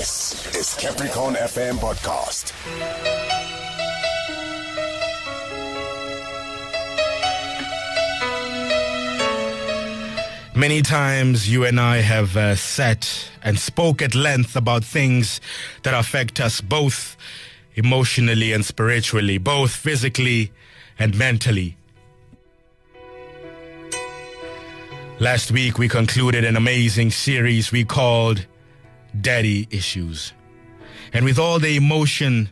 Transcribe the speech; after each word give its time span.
This 0.00 0.56
is 0.56 0.74
Capricorn 0.76 1.34
FM 1.34 1.74
podcast. 1.74 2.54
Many 10.56 10.80
times 10.80 11.52
you 11.52 11.66
and 11.66 11.78
I 11.78 11.98
have 11.98 12.34
uh, 12.34 12.54
sat 12.54 13.30
and 13.42 13.58
spoke 13.58 14.00
at 14.00 14.14
length 14.14 14.56
about 14.56 14.84
things 14.84 15.38
that 15.82 15.92
affect 15.92 16.40
us 16.40 16.62
both 16.62 17.18
emotionally 17.74 18.54
and 18.54 18.64
spiritually, 18.64 19.36
both 19.36 19.70
physically 19.70 20.50
and 20.98 21.14
mentally. 21.18 21.76
Last 25.18 25.50
week 25.50 25.76
we 25.76 25.88
concluded 25.90 26.46
an 26.46 26.56
amazing 26.56 27.10
series 27.10 27.70
we 27.70 27.84
called 27.84 28.46
Daddy 29.18 29.66
Issues. 29.70 30.32
And 31.12 31.24
with 31.24 31.38
all 31.38 31.58
the 31.58 31.76
emotion 31.76 32.50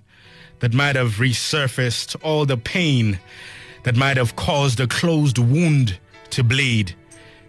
that 0.61 0.75
might 0.75 0.97
have 0.97 1.13
resurfaced, 1.15 2.17
all 2.23 2.47
the 2.47 2.57
pain 2.57 3.21
that 3.85 3.97
might 3.97 4.17
have 4.17 4.37
caused 4.37 4.81
a 4.81 4.87
closed 4.87 5.39
wound 5.39 5.99
to 6.31 6.43
bleed, 6.43 6.95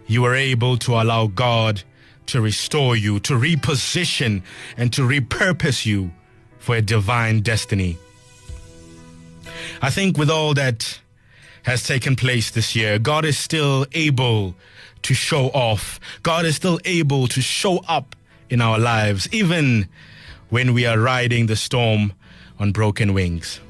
you 0.06 0.22
were 0.22 0.34
able 0.34 0.76
to 0.78 0.94
allow 0.94 1.26
God 1.26 1.82
to 2.26 2.40
restore 2.40 2.96
you, 2.96 3.18
to 3.20 3.34
reposition, 3.34 4.42
and 4.76 4.92
to 4.92 5.02
repurpose 5.02 5.84
you 5.84 6.12
for 6.58 6.76
a 6.76 6.82
divine 6.82 7.40
destiny. 7.40 7.98
I 9.82 9.90
think 9.90 10.16
with 10.16 10.30
all 10.30 10.54
that 10.54 11.00
has 11.64 11.82
taken 11.82 12.16
place 12.16 12.50
this 12.50 12.76
year, 12.76 12.98
God 12.98 13.24
is 13.24 13.38
still 13.38 13.86
able 13.92 14.54
to 15.02 15.14
show 15.14 15.46
off. 15.48 15.98
God 16.22 16.44
is 16.44 16.56
still 16.56 16.78
able 16.84 17.26
to 17.28 17.40
show 17.40 17.78
up 17.88 18.14
in 18.50 18.60
our 18.60 18.78
lives, 18.78 19.28
even 19.32 19.88
when 20.50 20.74
we 20.74 20.84
are 20.84 20.98
riding 20.98 21.46
the 21.46 21.56
storm 21.56 22.12
on 22.58 22.72
broken 22.72 23.14
wings. 23.14 23.60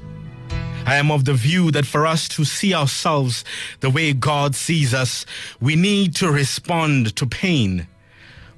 I 0.85 0.95
am 0.95 1.11
of 1.11 1.25
the 1.25 1.35
view 1.35 1.69
that 1.71 1.85
for 1.85 2.07
us 2.07 2.27
to 2.29 2.43
see 2.43 2.73
ourselves 2.73 3.45
the 3.79 3.89
way 3.89 4.13
God 4.13 4.55
sees 4.55 4.93
us, 4.93 5.25
we 5.61 5.75
need 5.75 6.15
to 6.15 6.31
respond 6.31 7.15
to 7.15 7.25
pain. 7.27 7.87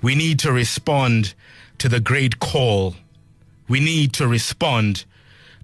We 0.02 0.16
need 0.16 0.40
to 0.40 0.52
respond 0.52 1.34
to 1.80 1.90
the 1.90 2.00
great 2.00 2.40
call. 2.40 2.96
We 3.68 3.82
need 3.82 4.14
to 4.14 4.28
respond 4.28 5.04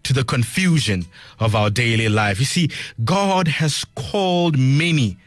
to 0.03 0.13
the 0.13 0.23
confusion 0.23 1.05
of 1.39 1.55
our 1.55 1.69
daily 1.69 2.09
life. 2.09 2.39
You 2.39 2.45
see, 2.45 2.69
God 3.03 3.47
has 3.47 3.85
called 3.95 4.57
many 4.57 5.17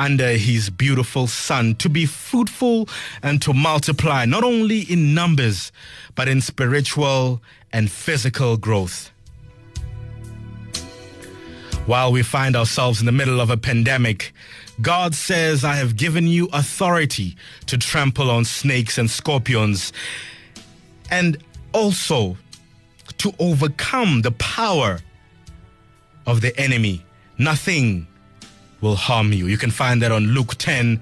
under 0.00 0.32
his 0.32 0.70
beautiful 0.70 1.26
son 1.26 1.74
to 1.74 1.88
be 1.90 2.06
fruitful 2.06 2.88
and 3.22 3.42
to 3.42 3.52
multiply, 3.52 4.24
not 4.24 4.42
only 4.42 4.80
in 4.80 5.14
numbers, 5.14 5.70
but 6.14 6.26
in 6.26 6.40
spiritual 6.40 7.42
and 7.70 7.90
physical 7.90 8.56
growth 8.56 9.12
while 11.86 12.12
we 12.12 12.22
find 12.22 12.56
ourselves 12.56 13.00
in 13.00 13.06
the 13.06 13.12
middle 13.12 13.40
of 13.40 13.50
a 13.50 13.56
pandemic. 13.56 14.32
God 14.80 15.14
says, 15.14 15.64
I 15.64 15.74
have 15.74 15.96
given 15.96 16.26
you 16.26 16.48
authority 16.52 17.36
to 17.66 17.76
trample 17.76 18.30
on 18.30 18.44
snakes 18.44 18.96
and 18.96 19.10
scorpions 19.10 19.92
and 21.10 21.42
also 21.72 22.36
to 23.18 23.34
overcome 23.38 24.22
the 24.22 24.30
power 24.32 25.00
of 26.26 26.40
the 26.40 26.56
enemy. 26.58 27.04
Nothing 27.38 28.06
will 28.80 28.96
harm 28.96 29.32
you. 29.32 29.46
You 29.46 29.58
can 29.58 29.70
find 29.70 30.02
that 30.02 30.12
on 30.12 30.28
Luke 30.28 30.56
10, 30.56 31.00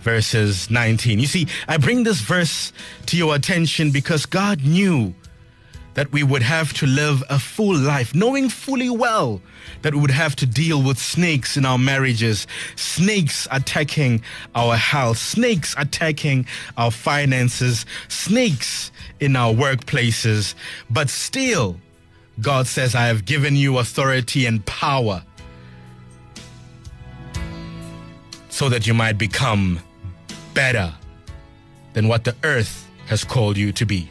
verses 0.00 0.70
19. 0.70 1.18
You 1.18 1.26
see, 1.26 1.46
I 1.66 1.76
bring 1.76 2.04
this 2.04 2.20
verse 2.20 2.72
to 3.06 3.16
your 3.16 3.34
attention 3.34 3.90
because 3.90 4.26
God 4.26 4.64
knew 4.64 5.14
that 5.94 6.12
we 6.12 6.22
would 6.22 6.42
have 6.42 6.72
to 6.74 6.86
live 6.86 7.24
a 7.28 7.38
full 7.38 7.76
life, 7.76 8.14
knowing 8.14 8.48
fully 8.48 8.88
well 8.88 9.42
that 9.82 9.94
we 9.94 10.00
would 10.00 10.12
have 10.12 10.36
to 10.36 10.46
deal 10.46 10.80
with 10.80 10.96
snakes 10.96 11.56
in 11.56 11.66
our 11.66 11.78
marriages, 11.78 12.46
snakes 12.76 13.48
attacking 13.50 14.22
our 14.54 14.76
health, 14.76 15.18
snakes 15.18 15.74
attacking 15.76 16.46
our 16.76 16.90
finances, 16.92 17.84
snakes 18.06 18.92
in 19.18 19.34
our 19.34 19.52
workplaces. 19.52 20.54
But 20.88 21.10
still, 21.10 21.80
God 22.40 22.68
says, 22.68 22.94
I 22.94 23.06
have 23.06 23.24
given 23.24 23.56
you 23.56 23.78
authority 23.78 24.46
and 24.46 24.64
power 24.64 25.24
so 28.58 28.68
that 28.68 28.88
you 28.88 28.92
might 28.92 29.16
become 29.16 29.78
better 30.52 30.92
than 31.92 32.08
what 32.08 32.24
the 32.24 32.34
earth 32.42 32.90
has 33.06 33.22
called 33.22 33.56
you 33.56 33.70
to 33.70 33.86
be. 33.86 34.10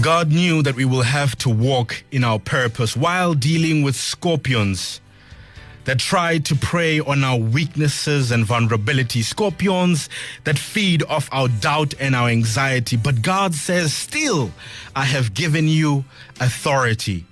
God 0.00 0.32
knew 0.32 0.62
that 0.62 0.74
we 0.76 0.86
will 0.86 1.02
have 1.02 1.36
to 1.44 1.50
walk 1.50 2.02
in 2.10 2.24
our 2.24 2.38
purpose 2.38 2.96
while 2.96 3.34
dealing 3.34 3.82
with 3.82 3.96
scorpions 3.96 5.02
that 5.84 5.98
try 5.98 6.38
to 6.38 6.54
prey 6.54 6.98
on 6.98 7.22
our 7.22 7.38
weaknesses 7.38 8.30
and 8.30 8.46
vulnerability, 8.46 9.20
scorpions 9.20 10.08
that 10.44 10.58
feed 10.58 11.02
off 11.02 11.28
our 11.32 11.48
doubt 11.48 11.92
and 12.00 12.16
our 12.16 12.30
anxiety. 12.30 12.96
But 12.96 13.20
God 13.20 13.54
says, 13.54 13.92
Still, 13.92 14.52
I 14.96 15.04
have 15.04 15.34
given 15.34 15.68
you 15.68 16.06
authority. 16.40 17.26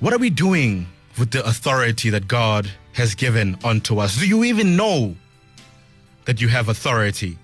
What 0.00 0.12
are 0.12 0.18
we 0.18 0.30
doing 0.30 0.86
with 1.18 1.32
the 1.32 1.44
authority 1.44 2.10
that 2.10 2.28
God 2.28 2.70
has 2.92 3.16
given 3.16 3.58
unto 3.64 3.98
us? 3.98 4.16
Do 4.16 4.28
you 4.28 4.44
even 4.44 4.76
know 4.76 5.16
that 6.24 6.40
you 6.40 6.46
have 6.46 6.68
authority 6.68 7.36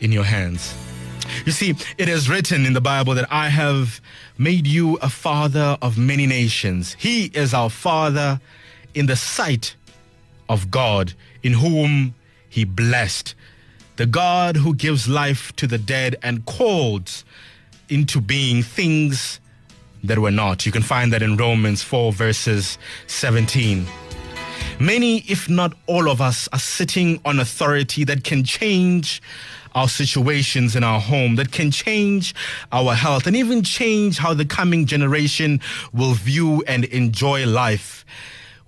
in 0.00 0.10
your 0.10 0.24
hands? 0.24 0.74
You 1.44 1.52
see, 1.52 1.74
it 1.98 2.08
is 2.08 2.30
written 2.30 2.64
in 2.64 2.72
the 2.72 2.80
Bible 2.80 3.14
that 3.16 3.30
I 3.30 3.50
have 3.50 4.00
made 4.38 4.66
you 4.66 4.96
a 5.02 5.10
father 5.10 5.76
of 5.82 5.98
many 5.98 6.26
nations. 6.26 6.96
He 6.98 7.26
is 7.26 7.52
our 7.52 7.68
father 7.68 8.40
in 8.94 9.04
the 9.04 9.16
sight 9.16 9.76
of 10.48 10.70
God, 10.70 11.12
in 11.42 11.52
whom 11.52 12.14
he 12.48 12.64
blessed. 12.64 13.34
The 13.96 14.06
God 14.06 14.56
who 14.56 14.74
gives 14.74 15.06
life 15.06 15.54
to 15.56 15.66
the 15.66 15.76
dead 15.76 16.16
and 16.22 16.46
calls 16.46 17.26
into 17.90 18.22
being 18.22 18.62
things 18.62 19.38
that 20.04 20.18
were 20.18 20.30
not. 20.30 20.66
You 20.66 20.72
can 20.72 20.82
find 20.82 21.12
that 21.12 21.22
in 21.22 21.36
Romans 21.36 21.82
4, 21.82 22.12
verses 22.12 22.78
17. 23.06 23.86
Many, 24.78 25.18
if 25.28 25.48
not 25.48 25.74
all 25.86 26.08
of 26.08 26.20
us, 26.20 26.48
are 26.52 26.58
sitting 26.58 27.20
on 27.24 27.38
authority 27.38 28.04
that 28.04 28.24
can 28.24 28.44
change 28.44 29.20
our 29.74 29.88
situations 29.88 30.74
in 30.74 30.82
our 30.82 31.00
home, 31.00 31.36
that 31.36 31.52
can 31.52 31.70
change 31.70 32.34
our 32.72 32.94
health, 32.94 33.26
and 33.26 33.36
even 33.36 33.62
change 33.62 34.18
how 34.18 34.34
the 34.34 34.44
coming 34.44 34.86
generation 34.86 35.60
will 35.92 36.14
view 36.14 36.64
and 36.66 36.84
enjoy 36.86 37.46
life. 37.46 38.04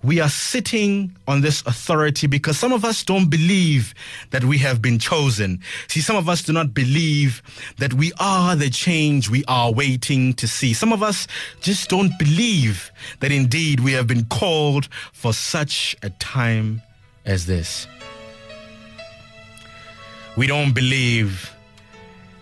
We 0.03 0.19
are 0.19 0.29
sitting 0.29 1.15
on 1.29 1.39
this 1.39 1.61
authority 1.61 2.27
because 2.27 2.59
some 2.59 2.73
of 2.73 2.83
us 2.83 3.05
don't 3.05 3.29
believe 3.29 3.93
that 4.31 4.43
we 4.43 4.57
have 4.57 4.81
been 4.81 4.99
chosen. 4.99 5.61
See, 5.87 6.01
some 6.01 6.17
of 6.17 6.27
us 6.27 6.43
do 6.43 6.51
not 6.51 6.73
believe 6.73 7.41
that 7.77 7.93
we 7.93 8.11
are 8.19 8.53
the 8.57 8.69
change 8.69 9.29
we 9.29 9.45
are 9.47 9.71
waiting 9.71 10.33
to 10.33 10.45
see. 10.45 10.73
Some 10.73 10.91
of 10.91 11.01
us 11.01 11.25
just 11.61 11.89
don't 11.89 12.11
believe 12.19 12.91
that 13.21 13.31
indeed 13.31 13.79
we 13.79 13.93
have 13.93 14.05
been 14.05 14.25
called 14.25 14.89
for 15.13 15.31
such 15.31 15.95
a 16.03 16.09
time 16.09 16.81
as 17.25 17.45
this. 17.45 17.87
We 20.35 20.47
don't 20.47 20.73
believe 20.73 21.55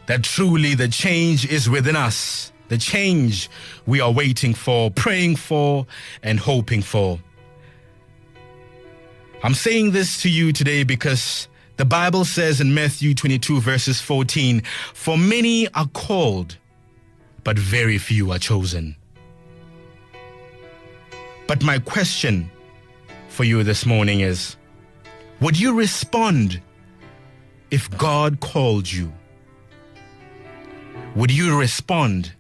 that 0.08 0.24
truly 0.24 0.74
the 0.74 0.88
change 0.88 1.46
is 1.46 1.70
within 1.70 1.96
us, 1.96 2.52
the 2.70 2.78
change 2.80 3.52
we 3.86 4.02
are 4.02 4.12
waiting 4.12 4.56
for, 4.56 4.90
praying 4.90 5.36
for, 5.36 5.86
and 6.24 6.40
hoping 6.40 6.82
for. 6.82 7.20
I'm 9.44 9.56
saying 9.56 9.90
this 9.90 10.22
to 10.22 10.30
you 10.30 10.54
today 10.54 10.84
because 10.84 11.48
the 11.78 11.86
Bible 11.86 12.26
says 12.26 12.62
in 12.62 12.76
Matthew 12.76 13.16
22, 13.16 13.60
verses 13.60 14.00
14, 14.00 14.62
For 14.94 15.18
many 15.18 15.68
are 15.74 15.88
called, 15.88 16.58
but 17.44 17.58
very 17.58 17.98
few 17.98 18.32
are 18.32 18.38
chosen. 18.38 18.96
But 21.48 21.64
my 21.64 21.80
question 21.80 22.52
for 23.30 23.44
you 23.44 23.64
this 23.64 23.84
morning 23.84 24.20
is 24.20 24.58
Would 25.40 25.60
you 25.60 25.74
respond 25.74 26.62
if 27.72 27.90
God 27.98 28.42
called 28.42 28.92
you? 28.92 29.12
Would 31.16 31.32
you 31.32 31.60
respond 31.60 32.32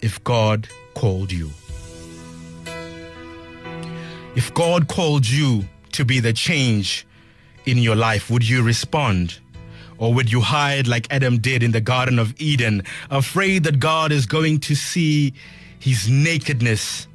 if 0.00 0.22
God 0.22 0.68
called 0.94 1.32
you? 1.32 1.50
If 4.36 4.54
God 4.54 4.86
called 4.86 5.28
you 5.28 5.64
to 5.92 6.04
be 6.04 6.20
the 6.20 6.32
change 6.32 7.06
in 7.64 7.78
your 7.78 7.96
life, 7.96 8.30
would 8.30 8.48
you 8.48 8.62
respond? 8.62 9.38
Or 9.98 10.12
would 10.14 10.32
you 10.32 10.40
hide 10.40 10.88
like 10.88 11.06
Adam 11.10 11.38
did 11.38 11.62
in 11.62 11.72
the 11.72 11.80
Garden 11.80 12.18
of 12.18 12.34
Eden, 12.40 12.82
afraid 13.10 13.64
that 13.64 13.78
God 13.78 14.10
is 14.10 14.26
going 14.26 14.58
to 14.60 14.74
see 14.74 15.32
his 15.78 16.08
nakedness? 16.08 17.06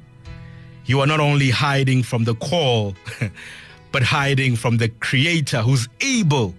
You 0.86 1.00
are 1.00 1.06
not 1.06 1.20
only 1.20 1.50
hiding 1.50 2.02
from 2.02 2.24
the 2.24 2.34
call, 2.34 2.94
but 3.92 4.02
hiding 4.02 4.56
from 4.56 4.78
the 4.78 4.88
Creator 4.88 5.60
who's 5.60 5.88
able 6.00 6.54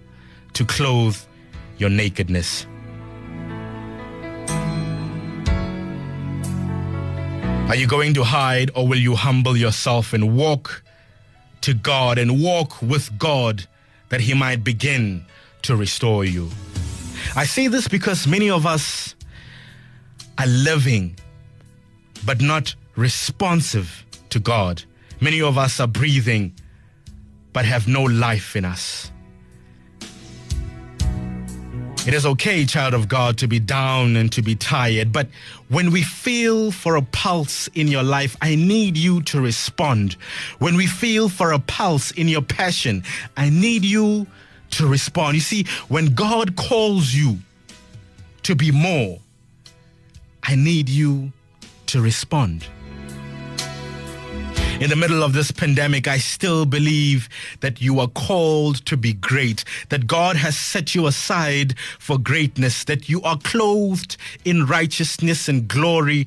to 0.52 0.64
clothe 0.64 1.16
your 1.78 1.90
nakedness. 1.90 2.66
Are 7.68 7.76
you 7.76 7.86
going 7.86 8.14
to 8.14 8.24
hide 8.24 8.72
or 8.74 8.86
will 8.86 8.98
you 8.98 9.14
humble 9.14 9.56
yourself 9.56 10.12
and 10.12 10.36
walk 10.36 10.82
to 11.62 11.74
God 11.74 12.18
and 12.18 12.42
walk 12.42 12.80
with 12.82 13.18
God 13.18 13.66
that 14.08 14.20
He 14.20 14.34
might 14.34 14.64
begin 14.64 15.24
to 15.62 15.76
restore 15.76 16.24
you? 16.24 16.50
I 17.36 17.44
say 17.44 17.68
this 17.68 17.88
because 17.88 18.26
many 18.26 18.50
of 18.50 18.66
us 18.66 19.14
are 20.38 20.46
living 20.46 21.16
but 22.24 22.40
not 22.40 22.74
responsive 22.96 24.04
to 24.30 24.40
God. 24.40 24.82
Many 25.20 25.40
of 25.42 25.58
us 25.58 25.80
are 25.80 25.86
breathing 25.86 26.54
but 27.52 27.64
have 27.64 27.88
no 27.88 28.02
life 28.02 28.56
in 28.56 28.64
us. 28.64 29.10
It 32.06 32.14
is 32.14 32.24
okay, 32.24 32.64
child 32.64 32.94
of 32.94 33.08
God, 33.08 33.36
to 33.38 33.46
be 33.46 33.60
down 33.60 34.16
and 34.16 34.32
to 34.32 34.40
be 34.40 34.56
tired, 34.56 35.12
but 35.12 35.28
when 35.68 35.90
we 35.90 36.02
feel 36.02 36.70
for 36.72 36.96
a 36.96 37.02
pulse 37.02 37.68
in 37.68 37.88
your 37.88 38.02
life, 38.02 38.38
I 38.40 38.54
need 38.54 38.96
you 38.96 39.20
to 39.24 39.40
respond. 39.40 40.14
When 40.58 40.76
we 40.76 40.86
feel 40.86 41.28
for 41.28 41.52
a 41.52 41.58
pulse 41.58 42.10
in 42.12 42.26
your 42.26 42.40
passion, 42.40 43.04
I 43.36 43.50
need 43.50 43.84
you 43.84 44.26
to 44.70 44.86
respond. 44.86 45.34
You 45.34 45.40
see, 45.42 45.66
when 45.88 46.14
God 46.14 46.56
calls 46.56 47.12
you 47.12 47.38
to 48.44 48.54
be 48.56 48.70
more, 48.70 49.18
I 50.42 50.54
need 50.54 50.88
you 50.88 51.32
to 51.86 52.00
respond 52.00 52.66
in 54.80 54.88
the 54.88 54.96
middle 54.96 55.22
of 55.22 55.34
this 55.34 55.50
pandemic, 55.50 56.08
I 56.08 56.16
still 56.16 56.64
believe 56.64 57.28
that 57.60 57.82
you 57.82 58.00
are 58.00 58.08
called 58.08 58.76
to 58.86 58.96
be 58.96 59.12
great, 59.12 59.62
that 59.90 60.06
God 60.06 60.36
has 60.36 60.58
set 60.58 60.94
you 60.94 61.06
aside 61.06 61.78
for 61.98 62.18
greatness, 62.18 62.84
that 62.84 63.06
you 63.06 63.20
are 63.20 63.36
clothed 63.36 64.16
in 64.46 64.64
righteousness 64.64 65.50
and 65.50 65.68
glory, 65.68 66.26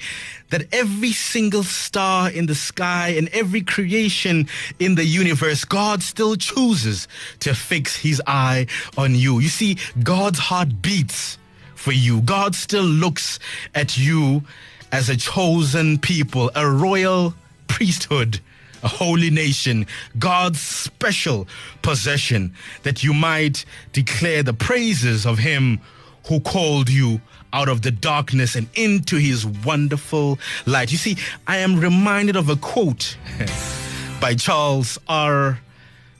that 0.51 0.67
every 0.71 1.13
single 1.13 1.63
star 1.63 2.29
in 2.29 2.45
the 2.45 2.53
sky 2.53 3.09
and 3.17 3.27
every 3.29 3.61
creation 3.61 4.47
in 4.77 4.94
the 4.94 5.05
universe, 5.05 5.65
God 5.65 6.03
still 6.03 6.35
chooses 6.35 7.07
to 7.39 7.55
fix 7.55 7.95
his 7.95 8.21
eye 8.27 8.67
on 9.00 9.15
you. 9.15 9.39
You 9.39 9.50
see, 9.50 9.79
God's 10.03 10.38
heart 10.38 10.79
beats 10.83 11.39
for 11.73 11.91
you. 11.91 12.21
God 12.21 12.53
still 12.53 12.83
looks 12.83 13.39
at 13.73 13.97
you 13.97 14.44
as 14.91 15.09
a 15.09 15.17
chosen 15.17 15.97
people, 15.97 16.51
a 16.53 16.69
royal 16.69 17.33
priesthood, 17.73 18.39
a 18.83 18.87
holy 18.87 19.31
nation, 19.31 19.87
God's 20.19 20.59
special 20.59 21.47
possession, 21.81 22.53
that 22.83 23.03
you 23.03 23.15
might 23.15 23.65
declare 23.93 24.43
the 24.43 24.53
praises 24.53 25.25
of 25.25 25.39
Him 25.39 25.81
who 26.27 26.39
called 26.39 26.87
you 26.87 27.19
out 27.51 27.69
of 27.69 27.81
the 27.81 27.89
darkness 27.89 28.55
and 28.55 28.69
into 28.75 29.17
His 29.17 29.43
wonderful 29.43 30.37
light. 30.67 30.91
You 30.91 30.99
see, 30.99 31.17
I 31.47 31.57
am 31.57 31.79
reminded 31.79 32.35
of 32.35 32.47
a 32.47 32.55
quote 32.55 33.17
by 34.21 34.35
Charles 34.35 34.99
R. 35.07 35.59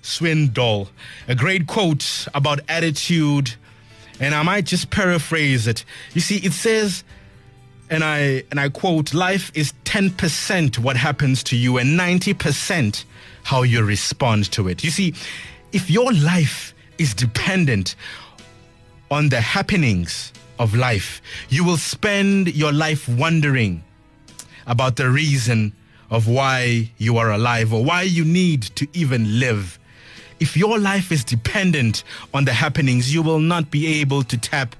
Swindoll, 0.02 0.90
a 1.28 1.36
great 1.36 1.68
quote 1.68 2.28
about 2.34 2.62
attitude, 2.68 3.54
and 4.20 4.34
I 4.34 4.42
might 4.42 4.66
just 4.66 4.90
paraphrase 4.90 5.68
it. 5.68 5.86
You 6.14 6.22
see, 6.22 6.38
it 6.38 6.54
says, 6.54 7.04
and 7.94 8.04
I 8.04 8.44
and 8.50 8.60
I 8.60 8.70
quote, 8.70 9.14
life 9.14 9.52
is 9.54 9.74
10% 9.86 10.80
what 10.80 10.98
happens 10.98 11.44
to 11.44 11.56
you 11.56 11.78
and 11.78 11.98
90% 12.00 13.06
how 13.44 13.62
you 13.62 13.84
respond 13.84 14.52
to 14.54 14.68
it. 14.68 14.84
You 14.84 14.90
see, 14.90 15.14
if 15.72 15.90
your 15.90 16.12
life 16.12 16.74
is 16.98 17.14
dependent 17.14 17.96
on 19.12 19.30
the 19.30 19.42
happenings 19.42 20.34
of 20.58 20.74
life, 20.74 21.22
you 21.50 21.64
will 21.64 21.78
spend 21.78 22.56
your 22.56 22.72
life 22.72 23.08
wondering 23.08 23.84
about 24.66 24.96
the 24.96 25.10
reason 25.10 25.74
of 26.10 26.28
why 26.28 26.90
you 26.98 27.18
are 27.18 27.32
alive 27.32 27.74
or 27.74 27.84
why 27.84 28.02
you 28.02 28.26
need 28.26 28.64
to 28.76 28.88
even 28.94 29.40
live. 29.40 29.78
If 30.40 30.58
your 30.58 30.80
life 30.80 31.12
is 31.12 31.24
dependent 31.24 32.04
on 32.34 32.46
the 32.46 32.54
happenings, 32.54 33.14
you 33.14 33.22
will 33.22 33.40
not 33.40 33.70
be 33.70 34.02
able 34.02 34.24
to 34.24 34.38
tap 34.38 34.76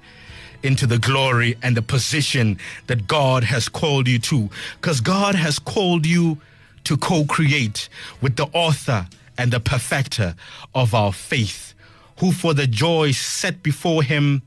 into 0.64 0.88
the 0.88 0.98
glory 0.98 1.58
and 1.62 1.78
the 1.78 1.82
position 1.82 2.58
that 2.88 3.08
God 3.08 3.44
has 3.44 3.70
called 3.70 4.08
you 4.08 4.20
to. 4.20 4.50
Because 4.80 5.02
God 5.02 5.36
has 5.36 5.60
called 5.60 6.06
you 6.06 6.38
to 6.86 6.98
co 6.98 7.26
create 7.26 7.90
with 8.22 8.36
the 8.36 8.48
author 8.54 9.08
and 9.38 9.52
the 9.52 9.60
perfecter 9.60 10.36
of 10.74 10.94
our 10.94 11.14
faith, 11.14 11.74
who 12.20 12.32
for 12.32 12.54
the 12.54 12.68
joy 12.68 13.12
set 13.12 13.64
before 13.64 14.04
him 14.04 14.42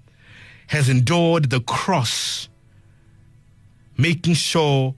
has 0.69 0.89
endured 0.89 1.51
the 1.51 1.61
cross, 1.61 2.49
making 3.97 4.35
sure 4.35 4.95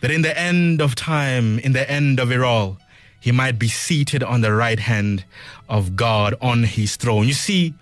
that 0.00 0.10
in 0.10 0.22
the 0.22 0.38
end 0.38 0.80
of 0.80 0.94
time, 0.94 1.58
in 1.60 1.72
the 1.72 1.90
end 1.90 2.18
of 2.18 2.32
it 2.32 2.40
all, 2.40 2.78
he 3.20 3.30
might 3.30 3.58
be 3.58 3.68
seated 3.68 4.22
on 4.22 4.40
the 4.40 4.52
right 4.52 4.80
hand 4.80 5.24
of 5.68 5.94
God 5.94 6.34
on 6.40 6.64
his 6.64 6.96
throne. 6.96 7.28
You 7.28 7.34
see, 7.34 7.74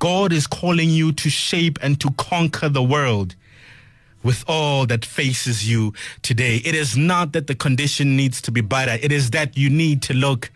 God 0.00 0.32
is 0.32 0.46
calling 0.46 0.90
you 0.90 1.12
to 1.12 1.30
shape 1.30 1.78
and 1.82 2.00
to 2.00 2.10
conquer 2.12 2.68
the 2.68 2.82
world 2.82 3.36
with 4.22 4.44
all 4.48 4.86
that 4.86 5.04
faces 5.04 5.70
you 5.70 5.92
today. 6.22 6.56
It 6.64 6.74
is 6.74 6.96
not 6.96 7.32
that 7.32 7.46
the 7.46 7.54
condition 7.54 8.16
needs 8.16 8.42
to 8.42 8.50
be 8.50 8.62
better, 8.62 8.98
it 9.00 9.12
is 9.12 9.30
that 9.30 9.56
you 9.56 9.70
need 9.70 10.02
to 10.02 10.14
look 10.14 10.50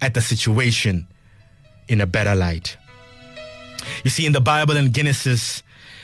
at 0.00 0.14
the 0.14 0.20
situation 0.20 1.08
in 1.88 2.00
a 2.00 2.06
better 2.06 2.34
light. 2.34 2.76
You 4.04 4.10
see, 4.10 4.26
in 4.26 4.32
the 4.32 4.40
Bible 4.40 4.76
in 4.76 4.92
Genesis, 4.92 5.62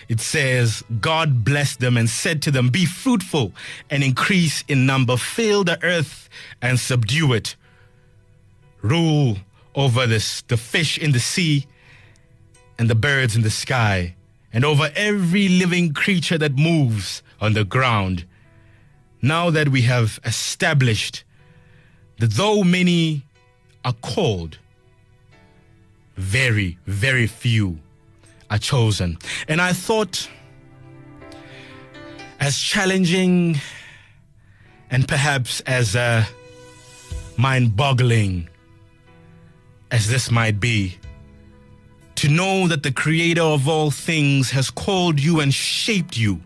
it 0.09 0.21
says, 0.21 0.83
God 1.01 1.45
blessed 1.45 1.81
them 1.81 1.97
and 1.97 2.09
said 2.09 2.43
to 2.43 2.51
them, 2.51 2.71
Be 2.71 2.87
fruitful 2.87 3.53
and 3.91 4.03
increase 4.03 4.65
in 4.69 4.87
number, 4.87 5.19
fill 5.19 5.65
the 5.65 5.83
earth 5.85 6.31
and 6.63 6.81
subdue 6.81 7.35
it, 7.35 7.57
rule 8.81 9.37
over 9.75 10.07
this, 10.07 10.43
the 10.43 10.57
fish 10.57 10.97
in 10.97 11.13
the 11.13 11.21
sea 11.21 11.67
and 12.81 12.89
the 12.89 12.95
birds 12.95 13.37
in 13.37 13.43
the 13.43 13.51
sky, 13.51 14.15
and 14.55 14.65
over 14.65 14.91
every 14.97 15.49
living 15.49 15.93
creature 15.93 16.39
that 16.39 16.57
moves 16.57 17.23
on 17.39 17.53
the 17.53 17.63
ground. 17.63 18.25
Now 19.21 19.51
that 19.51 19.69
we 19.69 19.83
have 19.83 20.19
established 20.25 21.23
that 22.21 22.31
though 22.31 22.65
many 22.65 23.27
are 23.85 23.93
called, 23.93 24.57
very, 26.17 26.79
very 26.87 27.27
few 27.27 27.79
are 28.49 28.57
chosen. 28.57 29.19
And 29.47 29.61
I 29.61 29.75
thought, 29.75 30.27
as 32.41 32.57
challenging 32.57 33.61
and 34.91 35.07
perhaps 35.07 35.61
as 35.67 35.95
uh, 35.95 36.25
mind 37.37 37.77
boggling 37.77 38.49
as 39.91 40.09
this 40.09 40.31
might 40.31 40.59
be, 40.61 40.97
to 42.21 42.29
know 42.29 42.69
that 42.69 42.83
the 42.83 42.93
creator 42.93 43.41
of 43.41 43.67
all 43.67 43.91
things 43.91 44.51
has 44.51 44.69
called 44.69 45.19
you 45.19 45.41
and 45.41 45.55
shaped 45.55 46.19
you 46.19 46.39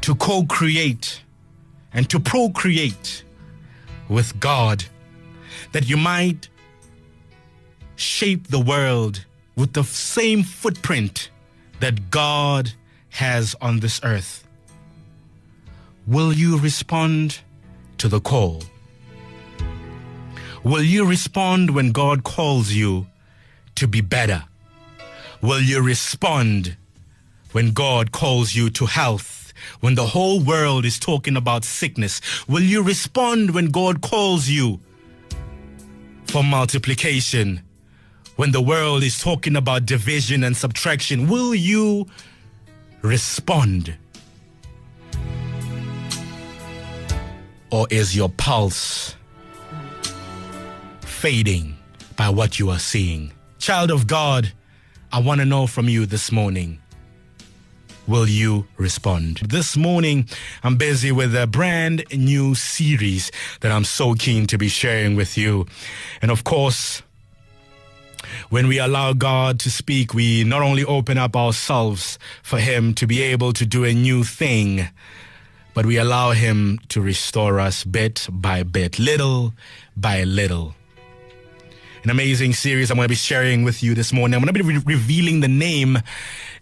to 0.00 0.14
co 0.14 0.44
create 0.44 1.22
and 1.92 2.08
to 2.08 2.20
procreate 2.20 3.24
with 4.08 4.38
God, 4.38 4.84
that 5.72 5.88
you 5.88 5.96
might 5.96 6.48
shape 7.96 8.46
the 8.46 8.60
world 8.60 9.24
with 9.56 9.72
the 9.72 9.82
same 9.82 10.44
footprint 10.44 11.30
that 11.80 12.12
God 12.12 12.70
has 13.08 13.56
on 13.60 13.80
this 13.80 14.00
earth. 14.04 14.46
Will 16.06 16.32
you 16.32 16.60
respond 16.60 17.40
to 17.98 18.06
the 18.06 18.20
call? 18.20 18.62
Will 20.62 20.84
you 20.84 21.04
respond 21.04 21.74
when 21.74 21.90
God 21.90 22.22
calls 22.22 22.70
you 22.70 23.08
to 23.76 23.88
be 23.88 24.00
better? 24.00 24.44
Will 25.40 25.60
you 25.60 25.82
respond 25.82 26.76
when 27.52 27.72
God 27.72 28.12
calls 28.12 28.54
you 28.54 28.70
to 28.70 28.86
health? 28.86 29.52
When 29.80 29.94
the 29.94 30.06
whole 30.06 30.40
world 30.40 30.84
is 30.84 30.98
talking 30.98 31.36
about 31.36 31.64
sickness, 31.64 32.20
will 32.46 32.62
you 32.62 32.82
respond 32.82 33.54
when 33.54 33.70
God 33.70 34.02
calls 34.02 34.48
you 34.48 34.80
for 36.26 36.42
multiplication? 36.42 37.62
When 38.36 38.52
the 38.52 38.60
world 38.60 39.02
is 39.02 39.18
talking 39.18 39.56
about 39.56 39.86
division 39.86 40.44
and 40.44 40.56
subtraction, 40.56 41.28
will 41.28 41.54
you 41.54 42.06
respond? 43.02 43.96
Or 47.70 47.86
is 47.90 48.14
your 48.14 48.28
pulse 48.28 49.16
fading 51.00 51.76
by 52.16 52.28
what 52.28 52.58
you 52.58 52.70
are 52.70 52.78
seeing? 52.78 53.32
Child 53.58 53.90
of 53.90 54.06
God, 54.06 54.52
I 55.12 55.20
want 55.20 55.40
to 55.40 55.44
know 55.44 55.66
from 55.66 55.88
you 55.88 56.06
this 56.06 56.30
morning. 56.30 56.78
Will 58.06 58.28
you 58.28 58.66
respond? 58.76 59.38
This 59.38 59.76
morning, 59.76 60.28
I'm 60.62 60.76
busy 60.76 61.10
with 61.10 61.34
a 61.34 61.46
brand 61.46 62.04
new 62.12 62.54
series 62.54 63.32
that 63.60 63.72
I'm 63.72 63.84
so 63.84 64.14
keen 64.14 64.46
to 64.46 64.58
be 64.58 64.68
sharing 64.68 65.16
with 65.16 65.36
you. 65.36 65.66
And 66.22 66.30
of 66.30 66.44
course, 66.44 67.02
When 68.50 68.68
we 68.68 68.78
allow 68.78 69.12
God 69.12 69.60
to 69.60 69.70
speak, 69.70 70.14
we 70.14 70.44
not 70.44 70.62
only 70.62 70.84
open 70.84 71.18
up 71.18 71.36
ourselves 71.36 72.18
for 72.42 72.58
Him 72.58 72.94
to 72.94 73.06
be 73.06 73.22
able 73.22 73.52
to 73.52 73.66
do 73.66 73.84
a 73.84 73.94
new 73.94 74.24
thing, 74.24 74.88
but 75.74 75.86
we 75.86 75.96
allow 75.96 76.32
Him 76.32 76.80
to 76.88 77.00
restore 77.00 77.60
us 77.60 77.84
bit 77.84 78.26
by 78.30 78.62
bit, 78.62 78.98
little 78.98 79.54
by 79.96 80.24
little. 80.24 80.74
An 82.06 82.10
amazing 82.10 82.52
series 82.52 82.88
I'm 82.88 82.98
going 82.98 83.06
to 83.06 83.08
be 83.08 83.16
sharing 83.16 83.64
with 83.64 83.82
you 83.82 83.92
this 83.92 84.12
morning. 84.12 84.36
I'm 84.36 84.42
going 84.42 84.54
to 84.54 84.62
be 84.62 84.76
re- 84.76 84.94
revealing 84.94 85.40
the 85.40 85.48
name 85.48 85.98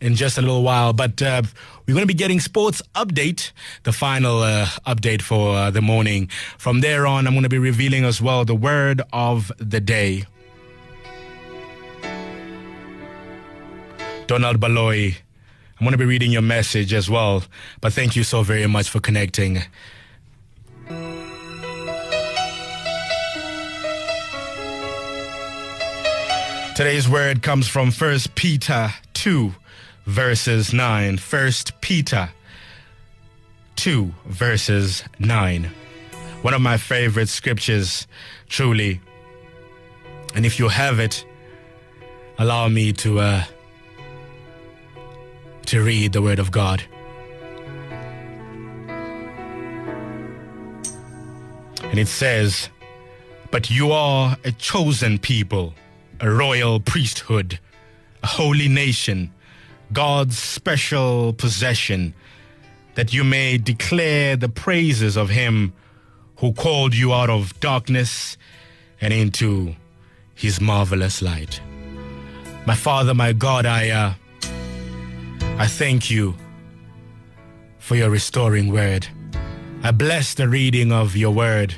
in 0.01 0.15
just 0.15 0.39
a 0.39 0.41
little 0.41 0.63
while, 0.63 0.95
but 0.95 1.21
uh, 1.21 1.43
we're 1.87 1.93
going 1.93 2.03
to 2.03 2.07
be 2.07 2.15
getting 2.15 2.41
sports 2.41 2.81
update, 2.95 3.53
the 3.83 3.93
final 3.93 4.39
uh, 4.39 4.65
update 4.87 5.21
for 5.21 5.55
uh, 5.55 5.71
the 5.71 5.83
morning. 5.83 6.31
From 6.57 6.81
there 6.81 7.07
on, 7.07 7.27
I'm 7.27 7.35
going 7.35 7.43
to 7.43 7.51
be 7.51 7.59
revealing 7.59 8.07
as 8.07 8.23
well 8.23 8.47
the 8.47 8.55
word 8.55 9.03
of 9.13 9.53
the 9.59 9.81
day. 9.81 10.25
Donald 14.27 14.61
Baloy 14.61 15.15
I'm 15.79 15.85
going 15.85 15.93
to 15.93 15.99
be 15.99 16.05
reading 16.07 16.31
your 16.31 16.41
message 16.41 16.95
as 16.95 17.11
well. 17.11 17.43
But 17.83 17.93
thank 17.93 18.17
you 18.17 18.23
so 18.23 18.43
very 18.43 18.67
much 18.67 18.89
for 18.89 19.01
connecting. 19.01 19.63
Today's 26.75 27.09
word 27.09 27.41
comes 27.41 27.69
from 27.69 27.93
1 27.93 28.19
Peter 28.35 28.93
2, 29.13 29.55
verses 30.07 30.73
9. 30.73 31.19
1 31.19 31.53
Peter 31.81 32.31
2, 33.77 34.15
verses 34.27 35.05
9. 35.21 35.71
One 36.43 36.53
of 36.53 36.61
my 36.61 36.77
favorite 36.77 37.29
scriptures, 37.29 38.09
truly. 38.49 39.01
And 40.35 40.45
if 40.45 40.59
you 40.59 40.67
have 40.67 40.99
it, 40.99 41.25
allow 42.39 42.67
me 42.67 42.93
to 42.95 43.21
uh, 43.21 43.45
to 45.67 45.81
read 45.81 46.13
the 46.13 46.23
Word 46.23 46.41
of 46.41 46.51
God. 46.51 46.83
And 51.85 52.01
it 52.01 52.09
says, 52.09 52.69
But 53.53 53.71
you 53.71 53.93
are 53.93 54.37
a 54.43 54.51
chosen 54.51 55.21
people, 55.21 55.73
a 56.25 56.31
royal 56.31 56.81
priesthood, 56.81 57.59
a 58.23 58.27
holy 58.27 58.67
nation, 58.67 59.31
God's 59.93 60.39
special 60.39 61.35
possession, 61.35 62.15
that 62.95 63.13
you 63.13 63.25
may 63.25 63.59
declare 63.59 64.35
the 64.35 64.49
praises 64.49 65.19
of 65.19 65.29
Him 65.29 65.75
who 66.39 66.55
called 66.55 66.95
you 66.95 67.13
out 67.13 67.29
of 67.29 67.61
darkness 67.61 68.39
and 69.03 69.13
into 69.13 69.75
His 70.35 70.63
marvelous 70.63 71.21
light. 71.21 71.61
My 72.67 72.75
Father, 72.75 73.13
my 73.13 73.33
God, 73.35 73.67
I. 73.67 73.91
Uh, 73.91 74.15
I 75.57 75.67
thank 75.69 76.11
you 76.11 76.35
for 77.79 77.97
your 77.97 78.09
restoring 78.09 78.73
word. 78.73 79.07
I 79.83 79.91
bless 79.91 80.33
the 80.33 80.49
reading 80.49 80.91
of 80.91 81.17
your 81.17 81.33
word, 81.33 81.75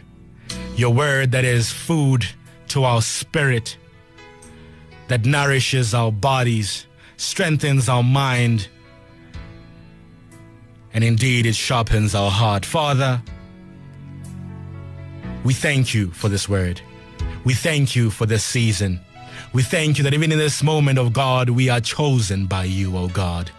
your 0.76 0.94
word 0.94 1.32
that 1.32 1.44
is 1.44 1.72
food 1.72 2.24
to 2.68 2.84
our 2.84 3.02
spirit, 3.02 3.76
that 5.08 5.24
nourishes 5.24 5.94
our 5.94 6.12
bodies, 6.12 6.86
strengthens 7.16 7.88
our 7.88 8.02
mind, 8.02 8.68
and 10.92 11.04
indeed 11.04 11.46
it 11.46 11.54
sharpens 11.54 12.14
our 12.14 12.30
heart. 12.30 12.64
Father, 12.64 13.22
we 15.44 15.54
thank 15.54 15.94
you 15.94 16.10
for 16.10 16.28
this 16.28 16.48
word. 16.48 16.80
We 17.44 17.54
thank 17.54 17.94
you 17.94 18.10
for 18.10 18.26
this 18.26 18.42
season. 18.44 19.00
We 19.52 19.62
thank 19.62 19.98
you 19.98 20.04
that 20.04 20.14
even 20.14 20.32
in 20.32 20.38
this 20.38 20.62
moment 20.62 20.98
of 20.98 21.12
God, 21.12 21.50
we 21.50 21.68
are 21.68 21.80
chosen 21.80 22.46
by 22.46 22.64
you, 22.64 22.96
O 22.96 23.04
oh 23.04 23.08
God. 23.08 23.50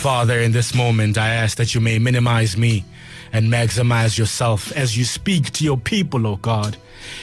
Father, 0.00 0.38
in 0.38 0.52
this 0.52 0.74
moment, 0.74 1.18
I 1.18 1.30
ask 1.30 1.58
that 1.58 1.74
you 1.74 1.80
may 1.80 1.98
minimize 1.98 2.56
me 2.56 2.84
and 3.32 3.52
maximize 3.52 4.16
yourself 4.16 4.72
as 4.72 4.96
you 4.96 5.04
speak 5.04 5.50
to 5.52 5.64
your 5.64 5.76
people, 5.76 6.26
O 6.26 6.32
oh 6.32 6.36
God, 6.36 6.76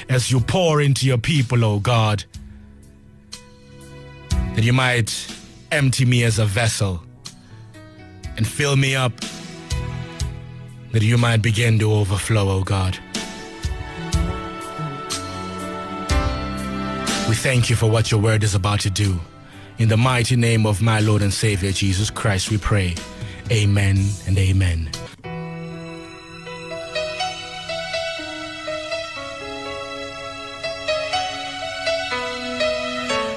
as 0.10 0.30
you 0.30 0.40
pour 0.40 0.82
into 0.82 1.08
your 1.08 1.18
people, 1.18 1.64
O 1.64 1.76
oh 1.76 1.80
God, 1.80 2.26
that 4.56 4.64
you 4.64 4.74
might 4.74 5.28
empty 5.72 6.06
me 6.06 6.24
as 6.24 6.40
a 6.40 6.46
vessel 6.46 7.04
and 8.38 8.48
fill 8.48 8.76
me 8.76 8.96
up, 8.96 9.14
that 10.92 11.02
you 11.02 11.18
might 11.18 11.42
begin 11.42 11.80
to 11.80 11.92
overflow, 11.92 12.48
O 12.48 12.60
oh 12.60 12.64
God. 12.64 12.98
We 17.28 17.36
thank 17.36 17.70
you 17.70 17.76
for 17.76 17.90
what 17.90 18.12
your 18.12 18.22
word 18.22 18.44
is 18.44 18.54
about 18.54 18.82
to 18.82 18.90
do. 18.90 19.20
In 19.80 19.90
the 19.90 19.98
mighty 19.98 20.36
name 20.36 20.68
of 20.68 20.82
my 20.82 21.00
Lord 21.00 21.22
and 21.24 21.34
Savior 21.34 21.72
Jesus 21.72 22.12
Christ, 22.12 22.52
we 22.52 22.58
pray. 22.58 22.96
Amen 23.52 23.98
and 24.28 24.38
amen. 24.38 24.90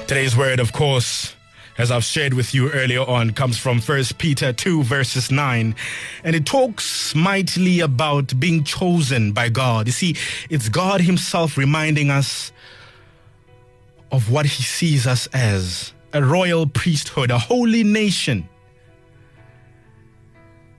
Today's 0.07 0.37
word, 0.37 0.61
of 0.61 0.73
course, 0.73 1.35
as 1.79 1.91
I've 1.91 2.05
shared 2.05 2.33
with 2.33 2.55
you 2.55 2.71
earlier 2.71 3.01
on, 3.01 3.33
comes 3.33 3.59
from 3.59 3.81
1 3.81 4.05
Peter 4.19 4.53
2, 4.53 4.85
verses 4.85 5.33
9. 5.33 5.75
And 6.23 6.37
it 6.37 6.47
talks 6.47 7.13
mightily 7.17 7.81
about 7.81 8.39
being 8.39 8.63
chosen 8.63 9.33
by 9.33 9.49
God. 9.49 9.87
You 9.87 9.93
see, 9.93 10.15
it's 10.49 10.69
God 10.69 11.01
Himself 11.01 11.57
reminding 11.57 12.11
us 12.11 12.53
of 14.13 14.31
what 14.31 14.47
He 14.47 14.63
sees 14.63 15.09
us 15.09 15.27
as 15.33 15.93
a 16.13 16.23
royal 16.23 16.69
priesthood, 16.69 17.33
a 17.33 17.39
holy 17.39 17.83
nation, 17.83 18.49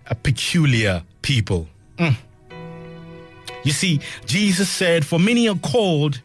a 0.05 0.15
peculiar 0.15 1.03
people. 1.21 1.67
Mm. 1.97 2.15
You 3.65 3.73
see, 3.73 3.99
Jesus 4.25 4.69
said, 4.69 5.05
For 5.05 5.19
many 5.19 5.49
are 5.49 5.55
called, 5.55 6.21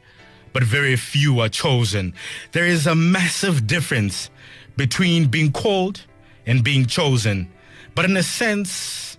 but 0.53 0.63
very 0.63 0.97
few 0.97 1.41
are 1.41 1.49
chosen. 1.49 2.15
There 2.53 2.67
is 2.67 2.87
a 2.87 2.95
massive 2.95 3.67
difference 3.67 4.31
between 4.77 5.27
being 5.27 5.53
called 5.53 6.03
and 6.47 6.65
being 6.65 6.87
chosen. 6.87 7.51
But 7.95 8.05
in 8.05 8.17
a 8.17 8.23
sense, 8.23 9.19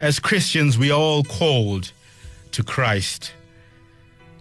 as 0.00 0.18
Christians, 0.18 0.78
we 0.78 0.90
are 0.90 0.98
all 0.98 1.24
called 1.24 1.92
to 2.52 2.62
Christ, 2.62 3.32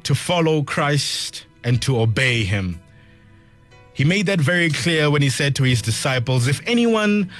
to 0.03 0.15
follow 0.15 0.63
Christ 0.63 1.45
and 1.63 1.81
to 1.83 1.99
obey 1.99 2.43
Him. 2.43 2.79
He 3.97 4.03
made 4.03 4.27
that 4.27 4.39
very 4.39 4.69
clear 4.69 5.09
when 5.09 5.23
he 5.23 5.29
said 5.29 5.55
to 5.55 5.63
his 5.63 5.81
disciples, 5.81 6.47
If 6.47 6.61
anyone 6.67 7.31